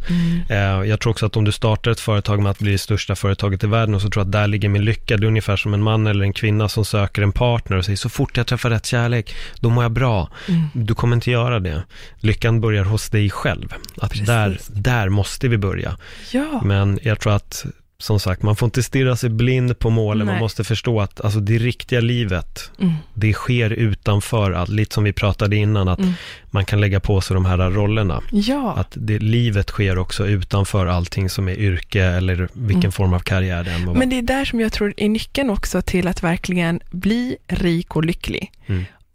Eh, 0.49 0.57
Jag 0.57 0.99
tror 0.99 1.11
också 1.11 1.25
att 1.25 1.37
om 1.37 1.43
du 1.43 1.51
startar 1.51 1.91
ett 1.91 1.99
företag 1.99 2.41
med 2.41 2.49
att 2.51 2.59
bli 2.59 2.71
det 2.71 2.77
största 2.77 3.15
företaget 3.15 3.63
i 3.63 3.67
världen 3.67 3.95
och 3.95 4.01
så 4.01 4.09
tror 4.09 4.21
att 4.23 4.31
där 4.31 4.47
ligger 4.47 4.69
min 4.69 4.85
lycka. 4.85 5.17
Det 5.17 5.25
är 5.25 5.27
ungefär 5.27 5.55
som 5.55 5.73
en 5.73 5.81
man 5.83 6.07
eller 6.07 6.25
en 6.25 6.33
kvinna 6.33 6.69
som 6.69 6.85
söker 6.85 7.21
en 7.21 7.31
partner 7.31 7.77
och 7.77 7.85
säger 7.85 7.97
så 7.97 8.09
fort 8.09 8.37
jag 8.37 8.47
träffar 8.47 8.69
rätt 8.69 8.85
kärlek, 8.85 9.35
då 9.59 9.69
mår 9.69 9.83
jag 9.83 9.91
bra. 9.91 10.29
Du 10.73 10.95
kommer 10.95 11.15
inte 11.15 11.31
göra 11.31 11.59
det. 11.59 11.83
Lyckan 12.19 12.61
börjar 12.61 12.83
hos 12.83 13.09
dig 13.09 13.29
själv. 13.29 13.73
Att 13.97 14.11
Precis. 14.11 14.27
där, 14.27 14.59
där 14.69 15.09
måste 15.09 15.47
vi 15.47 15.57
börja. 15.57 15.97
Ja, 16.31 16.61
Men 16.63 16.99
jag 17.03 17.19
tror 17.19 17.33
att, 17.35 17.65
som 18.03 18.19
sagt, 18.19 18.41
man 18.43 18.55
får 18.55 18.65
inte 18.65 18.83
stirra 18.83 19.15
sig 19.15 19.29
blind 19.29 19.79
på 19.79 19.89
målen. 19.89 20.25
Man 20.25 20.35
Nej. 20.35 20.41
måste 20.43 20.63
förstå 20.63 21.01
att 21.01 21.21
alltså, 21.21 21.39
det 21.39 21.57
riktiga 21.57 21.99
livet, 21.99 22.71
mm. 22.79 22.93
det 23.13 23.33
sker 23.33 23.69
utanför 23.69 24.51
allt. 24.51 24.69
Lite 24.69 24.93
som 24.95 25.03
vi 25.03 25.13
pratade 25.13 25.55
innan, 25.55 25.87
att 25.87 25.99
Mm. 25.99 26.13
man 26.51 26.65
kan 26.65 26.81
lägga 26.81 26.99
på 26.99 27.21
sig 27.21 27.33
de 27.33 27.45
här 27.45 27.57
rollerna. 27.57 28.21
ja. 28.31 28.73
Att 28.77 28.91
det, 28.93 29.19
livet 29.19 29.69
sker 29.69 29.97
också 29.97 30.27
utanför 30.27 30.85
allting 30.85 31.29
som 31.29 31.49
är 31.49 31.55
yrke 31.59 32.03
eller 32.03 32.49
vilken 32.53 32.79
Mm. 32.79 32.91
form 32.91 33.13
av 33.13 33.19
karriär 33.19 33.63
det 33.63 33.71
än 33.71 33.85
må. 33.85 33.93
Men 33.93 34.09
det 34.09 34.17
är 34.17 34.21
där 34.21 34.45
som 34.45 34.59
jag 34.59 34.71
tror 34.73 34.93
är 34.97 35.09
nyckeln 35.09 35.49
också 35.49 35.81
till 35.81 36.07
att 36.07 36.23
verkligen 36.23 36.79
bli 36.91 37.37
rik 37.47 37.95
och 37.95 38.05
lycklig. 38.05 38.51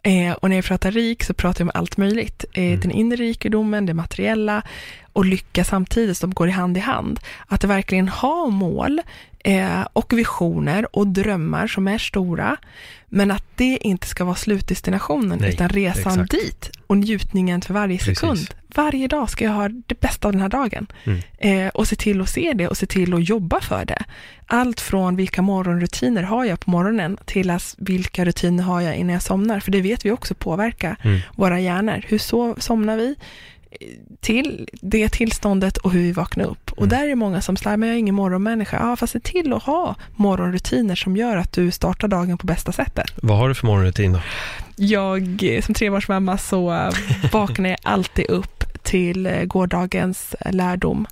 Eh, 0.09 0.33
och 0.33 0.49
när 0.49 0.57
jag 0.57 0.65
pratar 0.65 0.91
rik 0.91 1.25
så 1.25 1.35
pratar 1.35 1.61
jag 1.65 1.67
om 1.67 1.81
allt 1.81 1.97
möjligt. 1.97 2.45
Eh, 2.53 2.63
Mm. 2.63 2.81
Den 2.81 2.91
inre 2.91 3.17
rikedomen, 3.17 3.87
det 3.87 3.95
materiella 3.95 4.63
och 5.13 5.25
lycka 5.25 5.65
samtidigt 5.65 6.17
som 6.19 6.35
går 6.35 6.49
i 6.49 6.51
hand 6.51 6.77
i 6.77 6.81
hand. 6.81 7.21
Att 7.47 7.65
verkligen 7.65 8.09
ha 8.09 8.47
mål 8.47 9.01
eh, 9.45 9.87
och 9.93 10.13
visioner 10.19 10.97
och 10.97 11.07
drömmar 11.07 11.67
som 11.67 11.89
är 11.89 11.99
stora, 11.99 12.57
men 13.09 13.31
att 13.31 13.45
det 13.57 13.79
inte 13.81 14.07
ska 14.07 14.25
vara 14.25 14.37
slutdestinationen, 14.37 15.39
Nej, 15.39 15.51
utan 15.51 15.69
resan 15.69 16.13
exakt. 16.13 16.31
dit 16.31 16.71
och 16.87 16.97
njutningen 16.97 17.61
för 17.63 17.75
varje 17.75 17.99
Precis. 17.99 18.19
sekund. 18.19 18.55
Varje 18.75 19.09
dag 19.09 19.31
ska 19.31 19.45
jag 19.45 19.53
ha 19.53 19.69
det 19.69 20.01
bästa 20.01 20.29
av 20.29 20.33
den 20.33 20.43
här 20.43 20.49
dagen. 20.49 20.87
Mm. 21.05 21.21
Eh, 21.39 21.69
och 21.69 21.89
se 21.89 21.97
till 21.97 22.21
att 22.21 22.29
se 22.29 22.53
det 22.55 22.69
och 22.69 22.77
se 22.77 22.87
till 22.87 23.15
att 23.15 23.29
jobba 23.29 23.61
för 23.61 23.85
det. 23.85 24.03
Allt 24.47 24.81
från 24.81 25.17
vilka 25.17 25.43
morgonrutiner 25.43 26.23
har 26.23 26.45
jag 26.45 26.61
på 26.61 26.71
morgonen 26.71 27.19
till 27.25 27.51
att 27.51 27.75
vilka 27.79 28.25
rutiner 28.25 28.65
har 28.65 28.81
jag 28.81 28.97
innan 28.97 29.13
jag 29.13 29.23
somnar. 29.23 29.61
För 29.61 29.71
det 29.71 29.81
vet 29.81 30.05
vi 30.05 30.11
också 30.11 30.35
påverkar 30.35 30.97
Mm. 31.03 31.21
våra 31.37 31.61
hjärnor. 31.61 32.03
Hur 32.07 32.19
så, 32.19 32.55
somnar 32.59 32.97
vi? 32.97 33.15
Till 34.21 34.69
det 34.83 35.09
tillståndet 35.09 35.77
och 35.77 35.93
hur 35.93 36.01
vi 36.01 36.13
vaknar 36.13 36.45
upp. 36.45 36.73
Och 36.73 36.79
Mm. 36.87 36.89
där 36.89 37.05
är 37.05 37.09
det 37.09 37.15
många 37.15 37.41
som 37.41 37.57
säger, 37.57 37.77
men 37.77 37.89
jag 37.89 37.95
är 37.97 37.99
ingen 37.99 38.15
morgonmänniska. 38.15 38.77
Ja, 38.81 38.97
fast 38.97 39.13
se 39.13 39.21
till 39.21 39.53
att 39.53 39.63
ha 39.63 39.95
morgonrutiner 40.17 40.95
som 40.95 41.17
gör 41.17 41.37
att 41.37 41.53
du 41.53 41.71
startar 41.71 42.09
dagen 42.09 42.39
på 42.39 42.47
bästa 42.47 42.73
sättet. 42.73 43.07
Vad 43.23 43.39
har 43.39 43.49
du 43.49 43.55
för 43.55 43.67
morgonrutin 43.67 44.13
då? 44.13 44.21
Jag, 44.77 45.43
eh, 45.43 45.63
som 45.63 45.75
trebarnsmamma, 45.75 46.39
så 46.39 46.73
eh, 46.75 46.91
vaknar 47.33 47.71
jag 47.71 47.79
alltid 47.83 48.27
upp 48.31 48.58
till 48.89 49.27
eh, 49.27 49.45
gårdagens 49.45 50.35
eh, 50.41 50.53
lärdom 50.53 51.07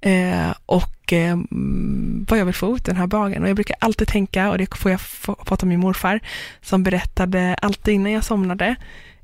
eh, 0.00 0.54
och 0.66 1.12
mm, 1.12 2.26
vad 2.28 2.38
jag 2.38 2.44
vill 2.44 2.54
få 2.54 2.76
ut 2.76 2.84
den 2.84 2.96
här 2.96 3.06
dagen. 3.06 3.42
Och 3.42 3.48
jag 3.48 3.56
brukar 3.56 3.76
alltid 3.80 4.08
tänka, 4.08 4.50
och 4.50 4.58
det 4.58 4.78
får 4.78 4.90
jag 4.90 5.00
fått 5.00 5.62
av 5.62 5.66
min 5.66 5.80
morfar, 5.80 6.20
som 6.62 6.82
berättade 6.82 7.54
alltid 7.62 7.94
innan 7.94 8.12
jag 8.12 8.24
somnade, 8.24 8.76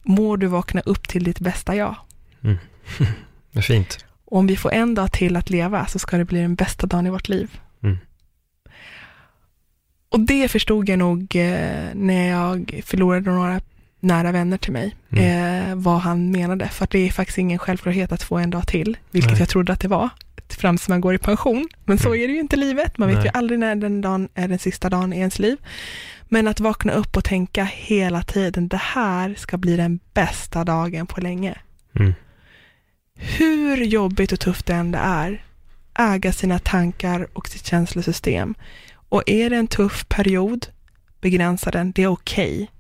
må 0.02 0.36
du 0.36 0.46
vakna 0.46 0.80
upp 0.80 1.08
till 1.08 1.24
ditt 1.24 1.40
bästa 1.40 1.76
jag. 1.76 1.96
Det 3.52 3.58
är 3.58 3.62
fint. 3.62 4.04
Och 4.24 4.38
om 4.38 4.46
vi 4.46 4.56
får 4.56 4.72
en 4.72 4.94
dag 4.94 5.12
till 5.12 5.36
att 5.36 5.50
leva 5.50 5.86
så 5.86 5.98
ska 5.98 6.16
det 6.16 6.24
bli 6.24 6.40
den 6.40 6.54
bästa 6.54 6.86
dagen 6.86 7.06
i 7.06 7.10
vårt 7.10 7.28
liv. 7.28 7.60
Mm. 7.82 7.98
Och 10.08 10.20
det 10.20 10.48
förstod 10.48 10.88
jag 10.88 10.98
nog 10.98 11.34
när 11.94 12.28
jag 12.28 12.80
förlorade 12.84 13.30
några 13.30 13.60
nära 14.04 14.32
vänner 14.32 14.56
till 14.56 14.72
mig, 14.72 14.96
Mm. 15.12 15.70
eh, 15.70 15.76
vad 15.76 15.98
han 16.00 16.30
menade. 16.30 16.68
För 16.68 16.84
att 16.84 16.90
det 16.90 16.98
är 16.98 17.10
faktiskt 17.10 17.38
ingen 17.38 17.58
självklarhet 17.58 18.12
att 18.12 18.22
få 18.22 18.38
en 18.38 18.50
dag 18.50 18.68
till, 18.68 18.96
vilket 19.10 19.30
Nej. 19.32 19.40
jag 19.40 19.48
trodde 19.48 19.72
att 19.72 19.80
det 19.80 19.88
var, 19.88 20.08
fram 20.48 20.76
tills 20.76 20.88
man 20.88 21.00
går 21.00 21.14
i 21.14 21.18
pension. 21.18 21.68
Men 21.84 21.98
så 21.98 22.08
Mm. 22.08 22.20
är 22.22 22.26
det 22.28 22.32
ju 22.34 22.40
inte 22.40 22.56
livet, 22.56 22.98
man 22.98 23.08
vet 23.08 23.16
Nej. 23.18 23.24
ju 23.26 23.30
aldrig 23.38 23.58
när 23.58 23.74
den 23.74 24.00
dagen 24.00 24.28
är 24.34 24.48
den 24.48 24.58
sista 24.58 24.90
dagen 24.90 25.12
i 25.12 25.18
ens 25.18 25.38
liv. 25.38 25.56
Men 26.28 26.48
att 26.48 26.60
vakna 26.60 26.92
upp 26.92 27.16
och 27.16 27.24
tänka 27.24 27.64
hela 27.64 28.22
tiden, 28.22 28.68
det 28.68 28.76
här 28.82 29.34
ska 29.38 29.56
bli 29.58 29.76
den 29.76 30.00
bästa 30.14 30.64
dagen 30.64 31.06
på 31.06 31.20
länge 31.20 31.54
Mm. 31.96 32.14
hur 33.16 33.76
jobbigt 33.84 34.32
och 34.32 34.40
tufft 34.40 34.66
det 34.66 34.74
än 34.74 34.94
är, 34.94 35.44
äga 35.98 36.32
sina 36.32 36.58
tankar 36.58 37.26
och 37.32 37.48
sitt 37.48 37.66
känslosystem. 37.66 38.54
Och 39.08 39.22
är 39.26 39.50
det 39.50 39.56
en 39.56 39.66
tuff 39.66 40.08
period, 40.08 40.66
begränsa 41.20 41.70
den, 41.70 41.92
det 41.92 42.02
är 42.02 42.06
okej. 42.06 42.70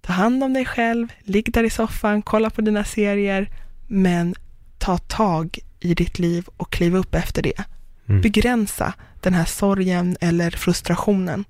Ta 0.00 0.12
hand 0.12 0.44
om 0.44 0.52
dig 0.52 0.64
själv, 0.64 1.08
ligg 1.22 1.52
där 1.52 1.64
i 1.64 1.70
soffan, 1.70 2.22
kolla 2.22 2.50
på 2.50 2.60
dina 2.60 2.84
serier, 2.84 3.50
men 3.86 4.34
ta 4.78 4.98
tag 4.98 5.58
i 5.80 5.94
ditt 5.94 6.18
liv 6.18 6.48
och 6.56 6.72
kliv 6.72 6.96
upp 6.96 7.14
efter 7.14 7.42
det. 7.42 7.64
Mm. 8.08 8.20
Begränsa 8.20 8.94
den 9.20 9.34
här 9.34 9.44
sorgen 9.44 10.16
eller 10.20 10.50
frustrationen 10.50 11.44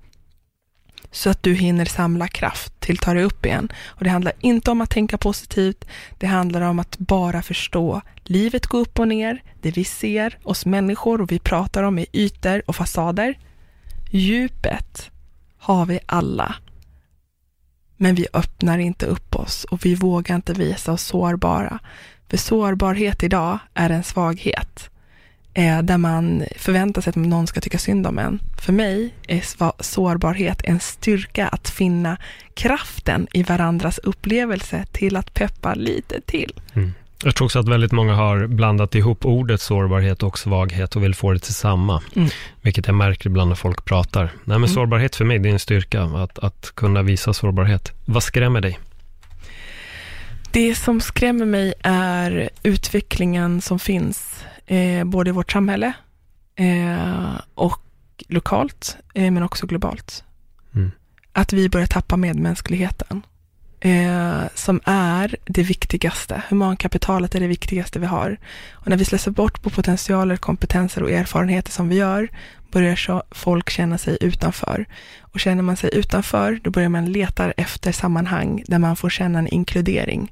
så 1.11 1.29
att 1.29 1.43
du 1.43 1.53
hinner 1.53 1.85
samla 1.85 2.27
kraft 2.27 2.79
till 2.79 2.95
att 2.95 3.01
ta 3.01 3.13
dig 3.13 3.23
upp 3.23 3.45
igen. 3.45 3.71
Och 3.85 4.03
det 4.03 4.09
handlar 4.09 4.33
inte 4.39 4.71
om 4.71 4.81
att 4.81 4.89
tänka 4.89 5.17
positivt, 5.17 5.85
det 6.17 6.27
handlar 6.27 6.61
om 6.61 6.79
att 6.79 6.97
bara 6.97 7.41
förstå. 7.41 8.01
Livet 8.23 8.67
går 8.67 8.79
upp 8.79 8.99
och 8.99 9.07
ner, 9.07 9.43
det 9.61 9.71
vi 9.71 9.83
ser, 9.83 10.37
oss 10.43 10.65
människor 10.65 11.21
och 11.21 11.31
vi 11.31 11.39
pratar 11.39 11.83
om 11.83 11.99
är 11.99 12.05
ytor 12.13 12.61
och 12.65 12.75
fasader. 12.75 13.39
Djupet 14.09 15.11
har 15.57 15.85
vi 15.85 15.99
alla. 16.05 16.55
Men 18.01 18.15
vi 18.15 18.27
öppnar 18.33 18.77
inte 18.77 19.05
upp 19.05 19.35
oss 19.35 19.63
och 19.63 19.85
vi 19.85 19.95
vågar 19.95 20.35
inte 20.35 20.53
visa 20.53 20.91
oss 20.91 21.03
sårbara. 21.03 21.79
För 22.29 22.37
sårbarhet 22.37 23.23
idag 23.23 23.59
är 23.73 23.89
en 23.89 24.03
svaghet 24.03 24.89
eh, 25.53 25.81
där 25.81 25.97
man 25.97 26.43
förväntar 26.57 27.01
sig 27.01 27.09
att 27.09 27.15
någon 27.15 27.47
ska 27.47 27.61
tycka 27.61 27.77
synd 27.77 28.07
om 28.07 28.19
en. 28.19 28.39
För 28.61 28.73
mig 28.73 29.13
är 29.27 29.43
sårbarhet 29.83 30.61
en 30.63 30.79
styrka 30.79 31.47
att 31.47 31.69
finna 31.69 32.17
kraften 32.53 33.27
i 33.33 33.43
varandras 33.43 33.97
upplevelse 33.97 34.85
till 34.91 35.15
att 35.15 35.33
peppa 35.33 35.73
lite 35.73 36.21
till. 36.21 36.53
Mm. 36.73 36.93
Jag 37.23 37.35
tror 37.35 37.45
också 37.45 37.59
att 37.59 37.67
väldigt 37.67 37.91
många 37.91 38.13
har 38.13 38.47
blandat 38.47 38.95
ihop 38.95 39.25
ordet 39.25 39.61
sårbarhet 39.61 40.23
och 40.23 40.39
svaghet 40.39 40.95
och 40.95 41.03
vill 41.03 41.15
få 41.15 41.33
det 41.33 41.39
till 41.39 41.53
samma. 41.53 42.01
Mm. 42.15 42.29
Vilket 42.61 42.87
jag 42.87 42.95
märker 42.95 43.29
ibland 43.29 43.49
när 43.49 43.55
folk 43.55 43.85
pratar. 43.85 44.23
Nej 44.23 44.31
men 44.45 44.57
Mm. 44.57 44.69
sårbarhet 44.69 45.15
för 45.15 45.25
mig, 45.25 45.39
det 45.39 45.49
är 45.49 45.53
en 45.53 45.59
styrka 45.59 46.01
att, 46.03 46.39
att 46.39 46.71
kunna 46.75 47.01
visa 47.01 47.33
sårbarhet. 47.33 47.91
Vad 48.05 48.23
skrämmer 48.23 48.61
dig? 48.61 48.79
Det 50.51 50.75
som 50.75 51.01
skrämmer 51.01 51.45
mig 51.45 51.73
är 51.83 52.49
utvecklingen 52.63 53.61
som 53.61 53.79
finns 53.79 54.43
eh, 54.65 55.03
både 55.03 55.29
i 55.29 55.33
vårt 55.33 55.51
samhälle 55.51 55.93
eh, 56.55 57.39
och 57.55 57.81
lokalt, 58.27 58.97
eh, 59.13 59.31
men 59.31 59.43
också 59.43 59.67
globalt. 59.67 60.23
Mm. 60.75 60.91
Att 61.33 61.53
vi 61.53 61.69
börjar 61.69 61.87
tappa 61.87 62.17
medmänskligheten, 62.17 63.21
eh, 63.79 64.41
som 64.55 64.81
är 64.85 65.35
det 65.45 65.63
viktigaste. 65.63 66.41
Humankapitalet 66.49 67.35
är 67.35 67.39
det 67.39 67.47
viktigaste 67.47 67.99
vi 67.99 68.05
har. 68.05 68.37
Och 68.71 68.87
när 68.87 68.97
vi 68.97 69.05
slösar 69.05 69.31
bort 69.31 69.61
på 69.61 69.69
potentialer, 69.69 70.37
kompetenser 70.37 71.03
och 71.03 71.11
erfarenheter 71.11 71.71
som 71.71 71.89
vi 71.89 71.95
gör, 71.95 72.29
börjar 72.71 72.95
så 72.95 73.23
folk 73.31 73.69
känna 73.69 73.97
sig 73.97 74.17
utanför. 74.21 74.85
Och 75.21 75.39
känner 75.39 75.63
man 75.63 75.77
sig 75.77 75.89
utanför, 75.93 76.59
då 76.63 76.69
börjar 76.69 76.89
man 76.89 77.11
leta 77.11 77.51
efter 77.51 77.91
sammanhang 77.91 78.63
där 78.67 78.79
man 78.79 78.95
får 78.95 79.09
känna 79.09 79.39
en 79.39 79.47
inkludering 79.47 80.31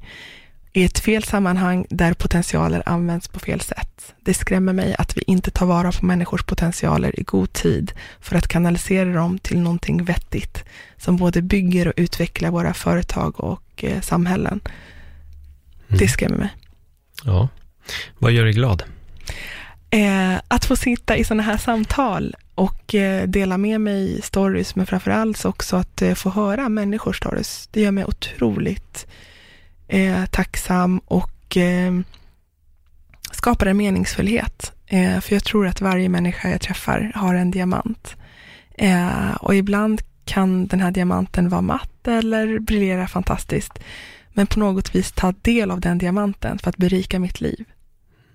i 0.78 0.84
ett 0.84 0.99
fel 0.99 1.23
sammanhang 1.23 1.86
där 1.89 2.13
potentialer 2.13 2.84
används 2.86 3.28
på 3.28 3.39
fel 3.39 3.61
sätt. 3.61 4.13
Det 4.21 4.34
skrämmer 4.34 4.73
mig 4.73 4.95
att 4.97 5.17
vi 5.17 5.21
inte 5.28 5.51
tar 5.51 5.65
vara 5.65 5.91
på 5.91 6.05
människors 6.05 6.43
potentialer 6.43 7.19
i 7.19 7.23
god 7.23 7.53
tid 7.53 7.91
för 8.19 8.36
att 8.36 8.47
kanalisera 8.47 9.13
dem 9.13 9.39
till 9.39 9.59
någonting 9.59 10.03
vettigt 10.03 10.63
som 10.97 11.17
både 11.17 11.41
bygger 11.41 11.88
och 11.88 11.93
utvecklar 11.97 12.51
våra 12.51 12.73
företag 12.73 13.39
och 13.39 13.84
eh, 13.84 14.01
samhällen. 14.01 14.59
Mm. 15.88 15.99
Det 15.99 16.07
skrämmer 16.07 16.38
mig. 16.38 16.49
Ja. 17.23 17.47
Vad 18.17 18.32
gör 18.32 18.43
dig 18.43 18.53
glad? 18.53 18.84
Eh, 19.89 20.36
att 20.47 20.65
få 20.65 20.75
sitta 20.75 21.17
i 21.17 21.23
sådana 21.23 21.43
här 21.43 21.57
samtal 21.57 22.36
och 22.55 22.95
eh, 22.95 23.28
dela 23.28 23.57
med 23.57 23.82
mig 23.82 24.21
stories, 24.21 24.75
men 24.75 24.86
framför 24.86 25.11
allt 25.11 25.45
också 25.45 25.75
att 25.75 26.01
eh, 26.01 26.13
få 26.13 26.30
höra 26.30 26.69
människors 26.69 27.17
stories. 27.17 27.69
Det 27.71 27.82
gör 27.82 27.91
mig 27.91 28.05
otroligt 28.05 29.07
eh, 29.88 30.25
tacksam 30.25 30.99
och 31.05 31.57
eh, 31.57 31.99
skapar 33.31 33.65
en 33.65 33.77
meningsfullhet. 33.77 34.73
Eh, 34.88 35.19
för 35.19 35.35
jag 35.35 35.43
tror 35.43 35.67
att 35.67 35.81
varje 35.81 36.09
människa 36.09 36.49
jag 36.49 36.61
träffar 36.61 37.11
har 37.15 37.35
en 37.35 37.51
diamant. 37.51 38.15
Eh, 38.77 39.35
och 39.35 39.55
ibland 39.55 40.01
kan 40.25 40.67
den 40.67 40.79
här 40.79 40.91
diamanten 40.91 41.49
vara 41.49 41.61
matt 41.61 42.07
eller 42.07 42.59
briljera 42.59 43.07
fantastiskt. 43.07 43.79
Men 44.33 44.47
på 44.47 44.59
något 44.59 44.95
vis 44.95 45.11
ta 45.11 45.33
del 45.41 45.71
av 45.71 45.81
den 45.81 45.97
diamanten 45.97 46.59
för 46.59 46.69
att 46.69 46.77
berika 46.77 47.19
mitt 47.19 47.41
liv. 47.41 47.65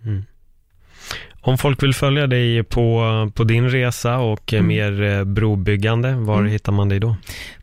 Mm. 0.05 0.25
Om 1.41 1.59
folk 1.59 1.83
vill 1.83 1.95
följa 1.95 2.27
dig 2.27 2.63
på, 2.63 3.03
på 3.35 3.45
din 3.45 3.71
resa 3.71 4.19
och 4.19 4.53
mm. 4.53 4.67
mer 4.67 5.03
eh, 5.03 5.25
brobyggande, 5.25 6.15
var 6.15 6.39
mm. 6.39 6.53
hittar 6.53 6.73
man 6.73 6.89
dig 6.89 7.01
då? 7.01 7.17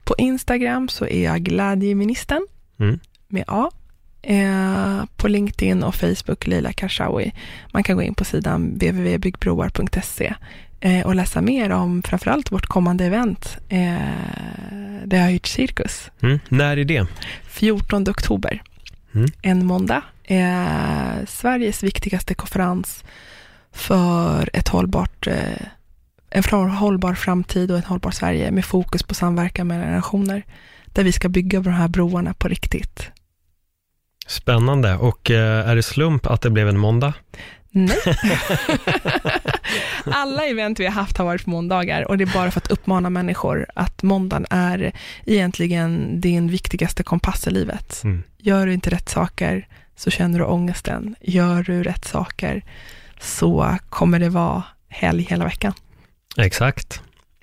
På 0.03 0.15
Instagram 0.17 0.87
så 0.89 1.05
är 1.05 1.23
jag 1.23 1.41
glädjeministern 1.41 2.47
mm. 2.79 2.99
med 3.27 3.43
A. 3.47 3.71
Eh, 4.21 5.03
på 5.15 5.27
LinkedIn 5.27 5.83
och 5.83 5.95
Facebook 5.95 6.47
Leila 6.47 6.73
Karshawi. 6.73 7.31
Man 7.71 7.83
kan 7.83 7.95
gå 7.95 8.03
in 8.03 8.13
på 8.13 8.25
sidan 8.25 8.73
www.byggbroar.se 8.73 10.33
eh, 10.79 11.05
och 11.05 11.15
läsa 11.15 11.41
mer 11.41 11.69
om 11.69 12.03
framförallt 12.03 12.51
vårt 12.51 12.65
kommande 12.65 13.05
event. 13.05 13.57
Eh, 13.69 13.97
det 15.05 15.17
har 15.17 15.29
hyrt 15.29 15.45
cirkus. 15.45 16.11
Mm. 16.21 16.39
När 16.49 16.77
är 16.77 16.85
det? 16.85 17.07
14 17.47 18.09
oktober. 18.09 18.61
Mm. 19.15 19.31
En 19.41 19.65
måndag. 19.65 20.03
Eh, 20.23 21.25
Sveriges 21.27 21.83
viktigaste 21.83 22.33
konferens 22.33 23.03
för 23.71 24.49
ett 24.53 24.67
hållbart, 24.67 25.27
en 26.29 26.43
hållbar 26.71 27.13
framtid 27.13 27.71
och 27.71 27.77
ett 27.77 27.85
hållbart 27.85 28.13
Sverige 28.13 28.51
med 28.51 28.65
fokus 28.65 29.03
på 29.03 29.13
samverkan 29.13 29.67
mellan 29.67 29.85
generationer. 29.85 30.43
Där 30.85 31.03
vi 31.03 31.11
ska 31.11 31.29
bygga 31.29 31.59
de 31.59 31.69
här 31.69 31.87
broarna 31.87 32.33
på 32.33 32.47
riktigt. 32.47 33.11
Spännande. 34.29 34.95
Och 34.95 35.31
eh, 35.31 35.69
är 35.69 35.75
det 35.75 35.83
slump 35.83 36.25
att 36.25 36.41
det 36.41 36.49
blev 36.49 36.69
en 36.69 36.77
måndag? 36.77 37.13
Nej. 37.71 37.97
Alla 40.05 40.45
event 40.45 40.79
vi 40.79 40.85
har 40.85 40.91
haft 40.91 41.17
har 41.17 41.25
varit 41.25 41.43
på 41.43 41.49
måndagar 41.49 42.07
och 42.07 42.17
det 42.17 42.23
är 42.23 42.33
bara 42.33 42.51
för 42.51 42.59
att 42.59 42.71
uppmana 42.71 43.09
människor 43.09 43.65
att 43.75 44.03
måndagen 44.03 44.45
är 44.49 44.91
egentligen 45.25 46.21
din 46.21 46.47
viktigaste 46.47 47.03
kompass 47.03 47.47
i 47.47 47.51
livet. 47.51 48.01
Mm. 48.03 48.23
Gör 48.37 48.65
du 48.65 48.73
inte 48.73 48.89
rätt 48.89 49.09
saker 49.09 49.67
så 49.95 50.11
känner 50.11 50.39
du 50.39 50.45
ångesten. 50.45 51.15
Gör 51.21 51.63
du 51.63 51.83
rätt 51.83 52.05
saker 52.05 52.63
så 53.19 53.77
kommer 53.89 54.19
det 54.19 54.29
vara 54.29 54.63
helg 54.89 55.27
hela 55.29 55.45
veckan. 55.45 55.73
Exakt. 56.37 57.01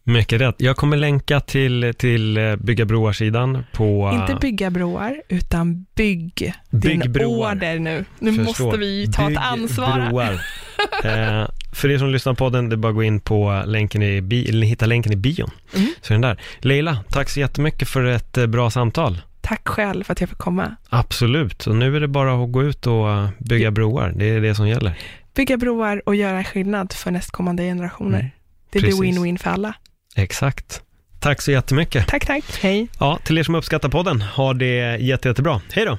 Mycket 0.08 0.40
rätt. 0.40 0.54
Jag 0.58 0.76
kommer 0.76 0.96
länka 0.96 1.40
till, 1.40 1.94
till 1.98 2.36
eh, 2.36 2.56
Bygga 2.56 2.84
broar-sidan 2.84 3.64
på... 3.72 4.10
Inte 4.14 4.38
bygga 4.40 4.70
broar, 4.70 5.22
utan 5.28 5.86
bygg, 5.94 6.54
bygg 6.70 7.00
din 7.00 7.12
broar. 7.12 7.52
order 7.52 7.78
nu. 7.78 8.04
Nu 8.18 8.32
Förstår. 8.32 8.64
måste 8.64 8.78
vi 8.78 9.12
ta 9.12 9.26
bygg 9.26 9.36
ett 9.36 9.42
ansvar. 9.42 10.08
Broar. 10.08 10.32
eh, 11.04 11.48
för 11.72 11.90
er 11.90 11.98
som 11.98 12.10
lyssnar 12.10 12.34
på 12.34 12.48
den, 12.48 12.68
det 12.68 12.74
är 12.74 12.76
bara 12.76 12.88
att 12.88 12.94
gå 12.94 13.02
in 13.02 13.20
på 13.20 13.62
länken 13.66 14.02
i, 14.02 14.20
bi, 14.20 14.48
eller 14.48 14.66
hitta 14.66 14.86
länken 14.86 15.12
i 15.12 15.16
bion. 15.16 15.50
Mm. 15.74 15.88
Så 16.00 16.12
den 16.12 16.20
där. 16.20 16.40
Leila, 16.58 16.98
tack 17.08 17.28
så 17.28 17.40
jättemycket 17.40 17.88
för 17.88 18.04
ett 18.04 18.38
eh, 18.38 18.46
bra 18.46 18.70
samtal. 18.70 19.20
Tack 19.40 19.68
själv 19.68 20.04
för 20.04 20.12
att 20.12 20.20
jag 20.20 20.28
fick 20.30 20.38
komma. 20.38 20.76
Absolut, 20.88 21.66
och 21.66 21.76
nu 21.76 21.96
är 21.96 22.00
det 22.00 22.08
bara 22.08 22.44
att 22.44 22.52
gå 22.52 22.62
ut 22.62 22.86
och 22.86 23.10
eh, 23.10 23.28
bygga 23.38 23.70
broar. 23.70 24.12
Det 24.16 24.24
är 24.24 24.40
det 24.40 24.54
som 24.54 24.68
gäller. 24.68 24.98
Bygga 25.34 25.56
broar 25.56 26.02
och 26.06 26.14
göra 26.14 26.44
skillnad 26.44 26.92
för 26.92 27.10
nästkommande 27.10 27.62
generationer. 27.62 28.18
Mm. 28.18 28.30
Det 28.70 28.80
blir 28.80 28.92
win-win 28.92 29.38
för 29.38 29.50
alla. 29.50 29.74
Exakt. 30.16 30.82
Tack 31.20 31.42
så 31.42 31.50
jättemycket. 31.50 32.08
Tack, 32.08 32.26
tack. 32.26 32.44
Hej. 32.60 32.88
Ja, 33.00 33.18
till 33.24 33.38
er 33.38 33.42
som 33.42 33.54
uppskattar 33.54 33.88
podden, 33.88 34.22
ha 34.22 34.54
det 34.54 34.96
jätte, 34.96 35.28
jättebra. 35.28 35.60
Hej 35.72 35.84
då. 35.84 35.98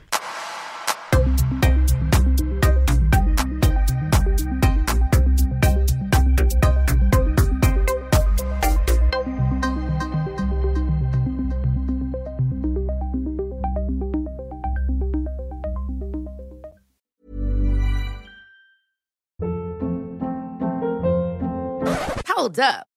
Hold 22.35 22.59
up. 22.59 22.96